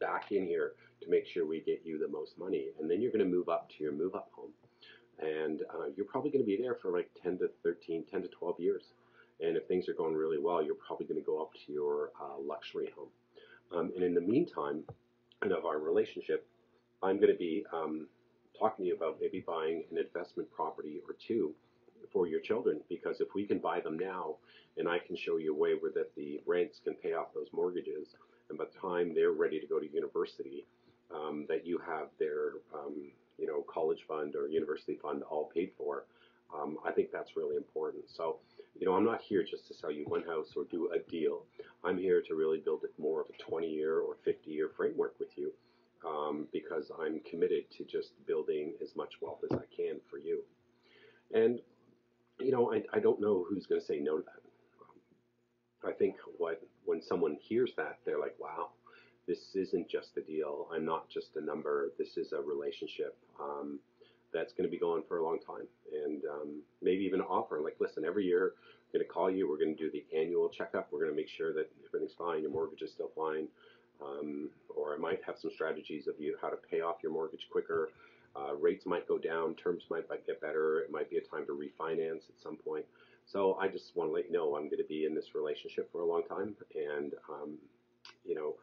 back 0.00 0.32
in 0.32 0.46
here 0.46 0.72
to 1.02 1.08
make 1.08 1.26
sure 1.26 1.46
we 1.46 1.60
get 1.60 1.82
you 1.84 1.98
the 1.98 2.08
most 2.08 2.38
money. 2.38 2.70
And 2.80 2.90
then 2.90 3.00
you're 3.00 3.12
going 3.12 3.24
to 3.24 3.30
move 3.30 3.48
up 3.48 3.70
to 3.70 3.84
your 3.84 3.92
move 3.92 4.14
up 4.14 4.30
home. 4.32 4.50
And 5.20 5.62
uh, 5.72 5.86
you're 5.96 6.06
probably 6.06 6.30
going 6.30 6.42
to 6.42 6.46
be 6.46 6.60
there 6.60 6.74
for 6.74 6.90
like 6.90 7.10
10 7.22 7.38
to 7.38 7.50
13, 7.62 8.04
10 8.10 8.22
to 8.22 8.28
12 8.28 8.58
years. 8.58 8.82
And 9.40 9.56
if 9.56 9.66
things 9.66 9.88
are 9.88 9.94
going 9.94 10.14
really 10.14 10.38
well, 10.38 10.62
you're 10.62 10.74
probably 10.74 11.06
going 11.06 11.20
to 11.20 11.26
go 11.26 11.40
up 11.40 11.52
to 11.66 11.72
your 11.72 12.10
uh, 12.20 12.40
luxury 12.40 12.92
home. 12.96 13.08
Um, 13.74 13.92
and 13.94 14.04
in 14.04 14.14
the 14.14 14.20
meantime, 14.20 14.82
and 15.42 15.52
of 15.52 15.64
our 15.64 15.78
relationship, 15.78 16.46
I'm 17.02 17.16
going 17.16 17.32
to 17.32 17.38
be 17.38 17.64
um, 17.72 18.06
talking 18.58 18.84
to 18.84 18.88
you 18.88 18.96
about 18.96 19.18
maybe 19.20 19.40
buying 19.46 19.84
an 19.90 19.98
investment 19.98 20.50
property 20.52 21.00
or 21.08 21.16
two 21.26 21.52
for 22.12 22.26
your 22.26 22.40
children 22.40 22.80
because 22.88 23.20
if 23.20 23.28
we 23.34 23.44
can 23.46 23.58
buy 23.58 23.80
them 23.80 23.98
now 23.98 24.36
and 24.76 24.88
I 24.88 24.98
can 24.98 25.16
show 25.16 25.36
you 25.38 25.54
a 25.54 25.58
way 25.58 25.72
where 25.78 25.92
that 25.92 26.14
the 26.16 26.40
rents 26.46 26.80
can 26.84 26.94
pay 26.94 27.14
off 27.14 27.28
those 27.34 27.46
mortgages 27.52 28.08
and 28.50 28.58
by 28.58 28.64
the 28.64 28.78
time 28.78 29.14
they're 29.14 29.32
ready 29.32 29.58
to 29.60 29.66
go 29.66 29.78
to 29.78 29.90
university 29.90 30.66
um, 31.14 31.46
that 31.48 31.66
you 31.66 31.80
have 31.86 32.08
their 32.18 32.54
um, 32.74 33.10
you 33.38 33.46
know 33.46 33.64
college 33.72 34.04
fund 34.06 34.34
or 34.34 34.48
university 34.48 34.98
fund 35.00 35.22
all 35.30 35.50
paid 35.54 35.70
for 35.78 36.04
um, 36.54 36.76
I 36.84 36.92
think 36.92 37.10
that's 37.12 37.36
really 37.36 37.56
important. 37.56 38.04
So 38.14 38.36
you 38.82 38.88
know 38.88 38.96
I'm 38.96 39.04
not 39.04 39.20
here 39.22 39.44
just 39.44 39.68
to 39.68 39.74
sell 39.74 39.92
you 39.92 40.04
one 40.08 40.24
house 40.24 40.54
or 40.56 40.64
do 40.64 40.90
a 40.92 40.98
deal 41.08 41.44
I'm 41.84 41.96
here 41.98 42.20
to 42.26 42.34
really 42.34 42.58
build 42.58 42.82
it 42.82 42.90
more 42.98 43.20
of 43.20 43.28
a 43.28 43.42
20 43.48 43.68
year 43.68 44.00
or 44.00 44.16
50 44.24 44.50
year 44.50 44.70
framework 44.76 45.14
with 45.20 45.28
you 45.36 45.52
um, 46.04 46.48
because 46.52 46.90
I'm 47.00 47.20
committed 47.20 47.70
to 47.78 47.84
just 47.84 48.10
building 48.26 48.72
as 48.82 48.96
much 48.96 49.14
wealth 49.20 49.38
as 49.48 49.56
I 49.56 49.64
can 49.76 50.00
for 50.10 50.18
you. 50.18 50.42
And, 51.32 51.60
you 52.40 52.50
know, 52.50 52.72
I, 52.72 52.82
I 52.92 52.98
don't 52.98 53.20
know 53.20 53.46
who's 53.48 53.66
going 53.66 53.80
to 53.80 53.86
say 53.86 54.00
no 54.00 54.18
to 54.18 54.24
that. 54.24 55.88
I 55.88 55.92
think 55.92 56.16
what 56.38 56.60
when 56.84 57.00
someone 57.00 57.36
hears 57.40 57.72
that, 57.76 57.98
they're 58.04 58.18
like, 58.18 58.34
wow, 58.40 58.70
this 59.28 59.54
isn't 59.54 59.88
just 59.88 60.16
a 60.16 60.20
deal. 60.22 60.66
I'm 60.74 60.84
not 60.84 61.08
just 61.08 61.36
a 61.36 61.40
number. 61.40 61.92
This 61.98 62.16
is 62.16 62.32
a 62.32 62.40
relationship 62.40 63.16
um, 63.40 63.78
that's 64.32 64.52
going 64.52 64.64
to 64.64 64.70
be 64.70 64.78
going 64.78 65.02
for 65.08 65.18
a 65.18 65.24
long 65.24 65.38
time. 65.38 65.66
And 66.04 66.22
um, 66.24 66.62
maybe 66.80 67.04
even 67.04 67.20
offer, 67.20 67.60
like, 67.62 67.76
listen, 67.80 68.04
every 68.04 68.24
year 68.24 68.52
I'm 68.56 68.98
going 68.98 69.06
to 69.06 69.12
call 69.12 69.30
you. 69.30 69.48
We're 69.48 69.58
going 69.58 69.76
to 69.76 69.82
do 69.82 69.90
the 69.90 70.04
annual 70.16 70.48
checkup. 70.48 70.88
We're 70.90 71.00
going 71.00 71.12
to 71.12 71.16
make 71.16 71.28
sure 71.28 71.52
that 71.54 71.70
everything's 71.86 72.14
fine. 72.16 72.42
Your 72.42 72.50
mortgage 72.50 72.82
is 72.82 72.92
still 72.92 73.10
fine. 73.16 73.48
Um, 74.02 74.50
or 74.74 74.94
I 74.94 74.98
might 74.98 75.20
have 75.24 75.36
some 75.38 75.50
strategies 75.54 76.08
of 76.08 76.14
you 76.18 76.36
how 76.40 76.48
to 76.48 76.56
pay 76.56 76.80
off 76.80 76.96
your 77.02 77.12
mortgage 77.12 77.46
quicker. 77.50 77.90
Uh, 78.34 78.54
rates 78.54 78.86
might 78.86 79.06
go 79.06 79.18
down, 79.18 79.54
terms 79.54 79.84
might, 79.90 80.08
might 80.08 80.26
get 80.26 80.40
better. 80.40 80.80
It 80.80 80.90
might 80.90 81.10
be 81.10 81.18
a 81.18 81.20
time 81.20 81.44
to 81.46 81.52
refinance 81.52 82.28
at 82.28 82.42
some 82.42 82.56
point. 82.56 82.84
So 83.26 83.56
I 83.60 83.68
just 83.68 83.94
want 83.94 84.10
to 84.10 84.14
let 84.14 84.26
you 84.26 84.32
know 84.32 84.56
I'm 84.56 84.64
going 84.64 84.78
to 84.78 84.88
be 84.88 85.04
in 85.04 85.14
this 85.14 85.34
relationship 85.34 85.90
for 85.92 86.00
a 86.00 86.06
long 86.06 86.22
time, 86.24 86.56
and 86.74 87.14
um, 87.28 87.54
you 88.24 88.34
know 88.34 88.54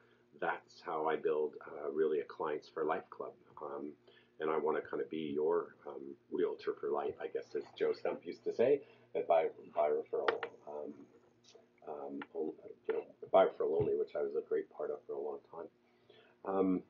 that's 0.41 0.81
how 0.85 1.07
I 1.07 1.15
build 1.15 1.53
uh, 1.65 1.91
really 1.91 2.19
a 2.19 2.23
clients 2.23 2.67
for 2.73 2.83
life 2.83 3.09
club. 3.09 3.31
Um, 3.61 3.91
and 4.39 4.49
I 4.49 4.57
want 4.57 4.81
to 4.81 4.89
kind 4.89 5.01
of 5.01 5.09
be 5.09 5.31
your 5.33 5.75
um, 5.87 6.15
realtor 6.31 6.75
for 6.79 6.89
life, 6.89 7.15
I 7.21 7.27
guess, 7.27 7.45
as 7.55 7.63
Joe 7.77 7.91
Stumpf 7.91 8.25
used 8.25 8.43
to 8.45 8.53
say, 8.53 8.81
that 9.13 9.27
by 9.27 9.47
by 9.75 9.89
referral. 9.89 10.43
Um, 10.67 10.93
um, 11.87 12.19
you 12.35 12.53
know, 12.93 13.03
By 13.31 13.45
Referral 13.45 13.79
Only, 13.79 13.97
which 13.97 14.15
I 14.15 14.21
was 14.21 14.35
a 14.35 14.47
great 14.47 14.69
part 14.71 14.91
of 14.91 14.97
for 15.07 15.13
a 15.13 15.19
long 15.19 15.39
time. 15.51 15.67
Um, 16.45 16.81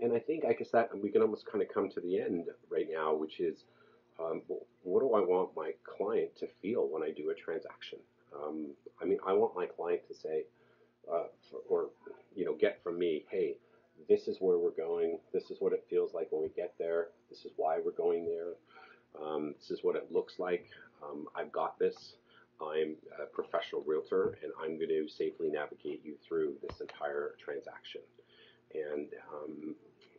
and 0.00 0.12
I 0.12 0.18
think, 0.18 0.44
I 0.44 0.52
guess 0.52 0.70
that 0.70 0.90
we 0.96 1.10
can 1.10 1.22
almost 1.22 1.46
kind 1.46 1.62
of 1.62 1.68
come 1.72 1.88
to 1.90 2.00
the 2.00 2.20
end 2.20 2.46
right 2.70 2.86
now, 2.90 3.14
which 3.14 3.40
is 3.40 3.64
um, 4.20 4.42
what 4.82 5.00
do 5.00 5.14
I 5.14 5.20
want 5.20 5.50
my 5.56 5.72
client 5.84 6.36
to 6.36 6.48
feel 6.60 6.88
when 6.88 7.02
I 7.02 7.10
do 7.10 7.30
a 7.30 7.34
transaction? 7.34 7.98
Um, 8.34 8.68
I 9.00 9.04
mean, 9.04 9.18
I 9.26 9.32
want 9.32 9.54
my 9.56 9.66
client 9.66 10.02
to 10.08 10.14
say, 10.14 10.44
uh, 11.10 11.24
or 11.68 11.90
you 12.34 12.44
know, 12.44 12.54
get 12.54 12.82
from 12.82 12.98
me, 12.98 13.24
hey, 13.30 13.56
this 14.08 14.28
is 14.28 14.38
where 14.40 14.58
we're 14.58 14.70
going. 14.70 15.18
This 15.32 15.50
is 15.50 15.58
what 15.60 15.72
it 15.72 15.84
feels 15.88 16.14
like 16.14 16.28
when 16.30 16.42
we 16.42 16.48
get 16.48 16.74
there. 16.78 17.08
This 17.30 17.44
is 17.44 17.52
why 17.56 17.78
we're 17.84 17.92
going 17.92 18.24
there. 18.24 18.54
Um, 19.20 19.54
this 19.58 19.70
is 19.70 19.84
what 19.84 19.96
it 19.96 20.10
looks 20.10 20.38
like. 20.38 20.66
Um, 21.02 21.26
I've 21.34 21.52
got 21.52 21.78
this. 21.78 22.14
I'm 22.60 22.96
a 23.20 23.26
professional 23.26 23.82
realtor 23.86 24.38
and 24.42 24.52
I'm 24.62 24.76
going 24.76 24.88
to 24.88 25.08
safely 25.08 25.50
navigate 25.50 26.02
you 26.04 26.14
through 26.26 26.54
this 26.62 26.80
entire 26.80 27.34
transaction. 27.44 28.02
And 28.74 29.08
um, 29.32 29.74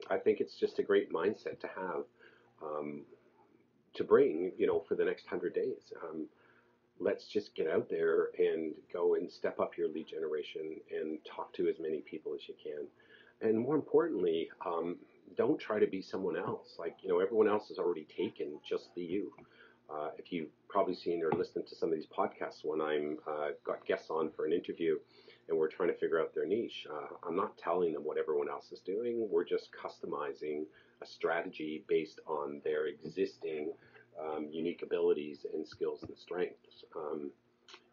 I 0.10 0.18
think 0.18 0.40
it's 0.42 0.56
just 0.56 0.80
a 0.80 0.84
great 0.84 1.12
mindset 1.12 1.60
to 1.62 1.68
have 1.68 2.04
um, 2.62 3.04
to 3.96 4.04
bring, 4.04 4.52
you 4.58 4.68
know, 4.68 4.84
for 4.88 4.96
the 4.96 5.06
next 5.06 5.26
hundred 5.28 5.54
days. 5.54 5.94
Um, 6.04 6.28
let's 7.00 7.28
just 7.28 7.56
get 7.56 7.68
out 7.68 7.90
there 7.90 8.30
and 8.38 8.74
go 8.92 9.16
and 9.16 9.32
step 9.32 9.60
up 9.60 9.78
your 9.78 9.88
lead 9.90 10.08
generation 10.08 10.76
and 10.92 11.20
talk 11.26 11.54
to 11.54 11.68
as 11.68 11.76
many 11.80 12.02
people 12.02 12.34
as 12.34 12.42
you 12.48 12.56
can. 12.62 12.86
And 13.44 13.60
more 13.60 13.76
importantly, 13.76 14.50
um, 14.66 14.98
don't 15.36 15.60
try 15.60 15.80
to 15.80 15.88
be 15.88 16.02
someone 16.02 16.38
else. 16.38 16.76
Like, 16.80 16.96
you 17.02 17.10
know, 17.10 17.20
everyone 17.20 17.48
else 17.48 17.68
has 17.68 17.78
already 17.78 18.08
taken, 18.16 18.60
just 18.68 18.94
be 18.96 19.02
you. 19.02 19.32
Uh, 19.94 20.10
if 20.18 20.32
you've 20.32 20.50
probably 20.70 20.96
seen 20.96 21.22
or 21.22 21.38
listened 21.38 21.68
to 21.68 21.76
some 21.76 21.90
of 21.90 21.96
these 21.96 22.08
podcasts 22.08 22.64
when 22.64 22.82
I'm 22.82 23.18
uh, 23.28 23.50
got 23.66 23.86
guests 23.86 24.10
on 24.10 24.32
for 24.32 24.46
an 24.46 24.54
interview 24.54 24.98
and 25.50 25.58
we're 25.58 25.68
trying 25.68 25.90
to 25.90 25.96
figure 25.96 26.22
out 26.22 26.34
their 26.34 26.46
niche, 26.46 26.88
uh, 26.90 27.28
I'm 27.28 27.36
not 27.36 27.58
telling 27.58 27.94
them 27.94 28.04
what 28.04 28.18
everyone 28.18 28.50
else 28.50 28.72
is 28.72 28.80
doing. 28.80 29.28
We're 29.30 29.44
just 29.44 29.70
customizing 29.74 30.64
a 31.02 31.06
strategy 31.06 31.84
based 31.90 32.22
on 32.26 32.62
their 32.64 32.88
existing 32.88 33.74
um, 34.20 34.48
unique 34.50 34.84
abilities 34.84 35.46
and 35.54 35.68
skills 35.68 36.04
and 36.04 36.18
strengths. 36.18 36.86
Um, 36.96 37.32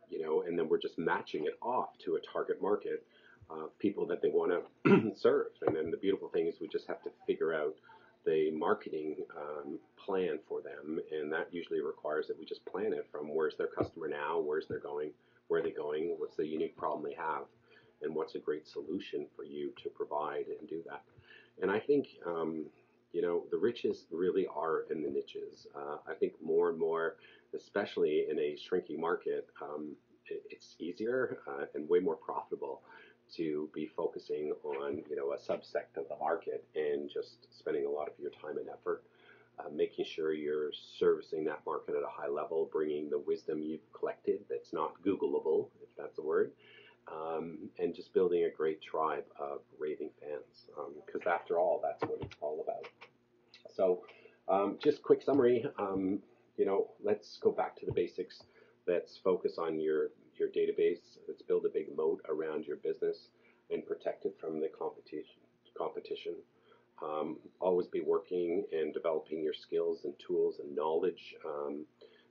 you 0.09 0.23
know, 0.23 0.43
and 0.43 0.59
then 0.59 0.69
we're 0.69 0.79
just 0.79 0.99
matching 0.99 1.45
it 1.47 1.59
off 1.63 1.97
to 2.05 2.17
a 2.17 2.21
target 2.33 2.61
market 2.61 3.05
of 3.51 3.77
people 3.79 4.07
that 4.07 4.23
they 4.23 4.29
want 4.29 4.53
to 4.87 5.13
serve. 5.17 5.49
And 5.67 5.77
then 5.77 5.91
the 5.91 5.97
beautiful 5.97 6.29
thing 6.29 6.47
is 6.47 6.57
we 6.61 6.69
just 6.69 6.87
have 6.87 7.03
to 7.03 7.11
figure 7.27 7.55
out 7.55 7.75
the 8.25 8.51
marketing 8.51 9.17
um, 9.37 9.79
plan 9.97 10.39
for 10.49 10.61
them, 10.61 11.01
and 11.11 11.33
that 11.33 11.49
usually 11.53 11.81
requires 11.81 12.27
that 12.27 12.39
we 12.39 12.45
just 12.45 12.65
plan 12.67 12.93
it 12.93 13.07
from 13.11 13.35
where's 13.35 13.57
their 13.57 13.67
customer 13.67 14.09
now, 14.09 14.39
where's 14.39 14.67
they're 14.69 14.79
going, 14.79 15.11
where 15.49 15.61
are 15.61 15.63
they 15.65 15.71
going, 15.71 16.15
what's 16.19 16.37
the 16.37 16.47
unique 16.47 16.77
problem 16.77 17.03
they 17.03 17.17
have, 17.17 17.45
and 18.03 18.15
what's 18.15 18.35
a 18.35 18.39
great 18.39 18.69
solution 18.69 19.27
for 19.35 19.45
you 19.45 19.73
to 19.83 19.89
provide 19.89 20.45
and 20.59 20.69
do 20.69 20.83
that. 20.87 21.03
And 21.63 21.71
I 21.71 21.79
think 21.79 22.09
um, 22.27 22.67
you 23.13 23.23
know 23.23 23.45
the 23.51 23.57
riches 23.57 24.05
really 24.11 24.47
are 24.55 24.85
in 24.91 25.03
the 25.03 25.11
niches. 25.11 25.67
Uh, 25.75 25.97
I 26.07 26.15
think 26.15 26.35
more 26.43 26.69
and 26.71 26.79
more, 26.79 27.17
especially 27.55 28.27
in 28.31 28.39
a 28.39 28.57
shrinking 28.57 29.01
market, 29.01 29.49
um, 29.63 29.97
it, 30.27 30.43
it's 30.51 30.77
easier 30.79 31.39
uh, 31.49 31.65
and 31.75 31.89
way 31.89 32.01
more 32.01 32.17
profitable 32.17 32.83
to 33.37 33.69
be 33.75 33.87
focusing 33.87 34.53
on 34.65 35.03
you 35.09 35.17
know 35.17 35.33
a 35.33 35.39
subsect 35.39 35.97
of 35.97 36.09
the 36.09 36.17
market 36.19 36.65
and 36.75 37.11
just 37.11 37.47
spending 37.57 37.87
a 37.87 37.91
lot 37.91 38.09
of 38.09 38.15
your 38.19 38.31
time 38.31 38.59
and 38.59 38.69
effort 38.69 39.03
uh, 39.61 39.69
making 39.75 40.05
sure 40.05 40.33
you're 40.33 40.73
servicing 40.99 41.45
that 41.45 41.61
market 41.67 41.95
at 41.95 42.03
a 42.03 42.11
high 42.11 42.29
level, 42.29 42.69
bringing 42.73 43.11
the 43.11 43.19
wisdom 43.19 43.61
you've 43.61 43.93
collected 43.93 44.41
that's 44.49 44.73
not 44.73 44.95
Googleable, 45.03 45.69
if 45.83 45.89
that's 45.99 46.19
a 46.19 46.23
word, 46.23 46.53
um, 47.09 47.69
and 47.79 47.95
just 47.95 48.13
building 48.15 48.45
a 48.45 48.51
great 48.51 48.81
tribe 48.81 49.25
of 49.39 49.61
raving 49.79 50.11
fans. 50.21 50.69
Because 51.07 51.27
um, 51.27 51.33
after 51.33 51.59
all, 51.59 51.81
that's 51.83 52.03
what 52.09 52.21
it's 52.23 52.37
all 52.41 52.61
about. 52.63 52.87
So, 53.75 54.03
um, 54.49 54.79
just 54.83 55.03
quick 55.03 55.23
summary. 55.23 55.65
Um, 55.79 56.21
you 56.57 56.65
know, 56.67 56.89
let's 57.03 57.39
go 57.39 57.51
back 57.51 57.77
to 57.81 57.87
the 57.87 57.93
basics. 57.93 58.43
Let's 58.87 59.19
focus 59.19 59.57
on 59.59 59.81
your 59.81 60.11
your 60.41 60.49
database. 60.49 61.19
Let's 61.29 61.43
build 61.43 61.67
a 61.67 61.69
big 61.69 61.95
moat 61.97 62.23
around 62.29 62.65
your 62.65 62.77
business 62.79 63.29
and 63.71 63.87
protect 63.87 64.25
it 64.25 64.35
from 64.41 64.61
the 64.61 64.69
competition. 64.69 65.39
Competition. 65.77 66.35
Um, 67.03 67.37
always 67.61 67.87
be 67.87 68.01
working 68.01 68.65
and 68.73 68.93
developing 68.93 69.43
your 69.43 69.55
skills 69.55 70.01
and 70.05 70.15
tools 70.19 70.57
and 70.63 70.75
knowledge 70.75 71.35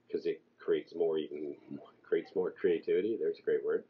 because 0.08 0.26
um, 0.26 0.32
it 0.32 0.42
creates 0.60 0.94
more 0.96 1.18
even 1.18 1.56
creates 2.04 2.32
more 2.36 2.52
creativity. 2.52 3.18
There's 3.20 3.40
a 3.40 3.44
great 3.44 3.64
word. 3.64 3.84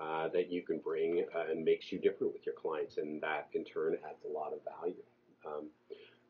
Uh, 0.00 0.28
that 0.28 0.48
you 0.48 0.62
can 0.62 0.78
bring 0.78 1.24
uh, 1.34 1.50
and 1.50 1.64
makes 1.64 1.90
you 1.90 1.98
different 1.98 2.32
with 2.32 2.46
your 2.46 2.54
clients, 2.54 2.98
and 2.98 3.20
that 3.20 3.48
in 3.52 3.64
turn 3.64 3.96
adds 4.08 4.22
a 4.24 4.32
lot 4.32 4.52
of 4.52 4.60
value. 4.78 4.94
Um, 5.44 5.66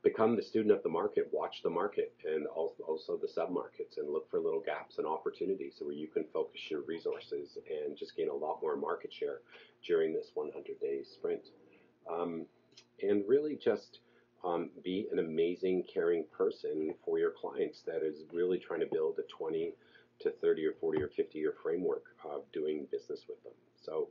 become 0.02 0.36
the 0.36 0.42
student 0.42 0.72
of 0.72 0.82
the 0.82 0.88
market, 0.88 1.28
watch 1.32 1.62
the 1.62 1.70
market 1.70 2.14
and 2.24 2.46
also, 2.46 3.18
the 3.20 3.26
submarkets 3.26 3.98
and 3.98 4.10
look 4.10 4.30
for 4.30 4.38
little 4.38 4.60
gaps 4.60 4.98
and 4.98 5.06
opportunities 5.06 5.74
where 5.80 5.94
you 5.94 6.06
can 6.06 6.24
focus 6.32 6.60
your 6.70 6.82
resources 6.82 7.58
and 7.68 7.96
just 7.96 8.16
gain 8.16 8.28
a 8.28 8.34
lot 8.34 8.60
more 8.62 8.76
market 8.76 9.12
share 9.12 9.40
during 9.84 10.12
this 10.12 10.30
100 10.34 10.80
day 10.80 11.02
sprint. 11.02 11.48
Um, 12.10 12.46
and 13.02 13.24
really 13.26 13.56
just 13.56 14.00
um, 14.44 14.70
be 14.84 15.08
an 15.12 15.18
amazing, 15.18 15.84
caring 15.92 16.24
person 16.36 16.94
for 17.04 17.18
your 17.18 17.32
clients 17.32 17.82
that 17.86 18.02
is 18.02 18.24
really 18.32 18.58
trying 18.58 18.80
to 18.80 18.86
build 18.86 19.18
a 19.18 19.22
20 19.22 19.72
to 20.20 20.30
30 20.30 20.66
or 20.66 20.72
40 20.80 21.02
or 21.02 21.08
50 21.08 21.38
year 21.38 21.54
framework 21.62 22.04
of 22.24 22.42
doing 22.52 22.86
business 22.90 23.22
with 23.28 23.42
them. 23.42 23.52
So 23.80 24.08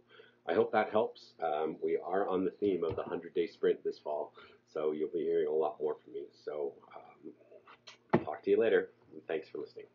I 0.47 0.53
hope 0.53 0.71
that 0.71 0.91
helps. 0.91 1.33
Um, 1.43 1.75
we 1.83 1.97
are 1.97 2.27
on 2.27 2.45
the 2.45 2.51
theme 2.51 2.83
of 2.83 2.95
the 2.95 3.01
100 3.01 3.33
day 3.33 3.47
sprint 3.47 3.83
this 3.83 3.99
fall, 3.99 4.33
so 4.73 4.91
you'll 4.91 5.09
be 5.09 5.19
hearing 5.19 5.47
a 5.47 5.51
lot 5.51 5.77
more 5.81 5.95
from 6.03 6.13
me. 6.13 6.25
So 6.45 6.73
um, 6.95 8.23
talk 8.23 8.43
to 8.43 8.51
you 8.51 8.59
later. 8.59 8.89
And 9.13 9.25
thanks 9.27 9.49
for 9.49 9.59
listening. 9.59 9.85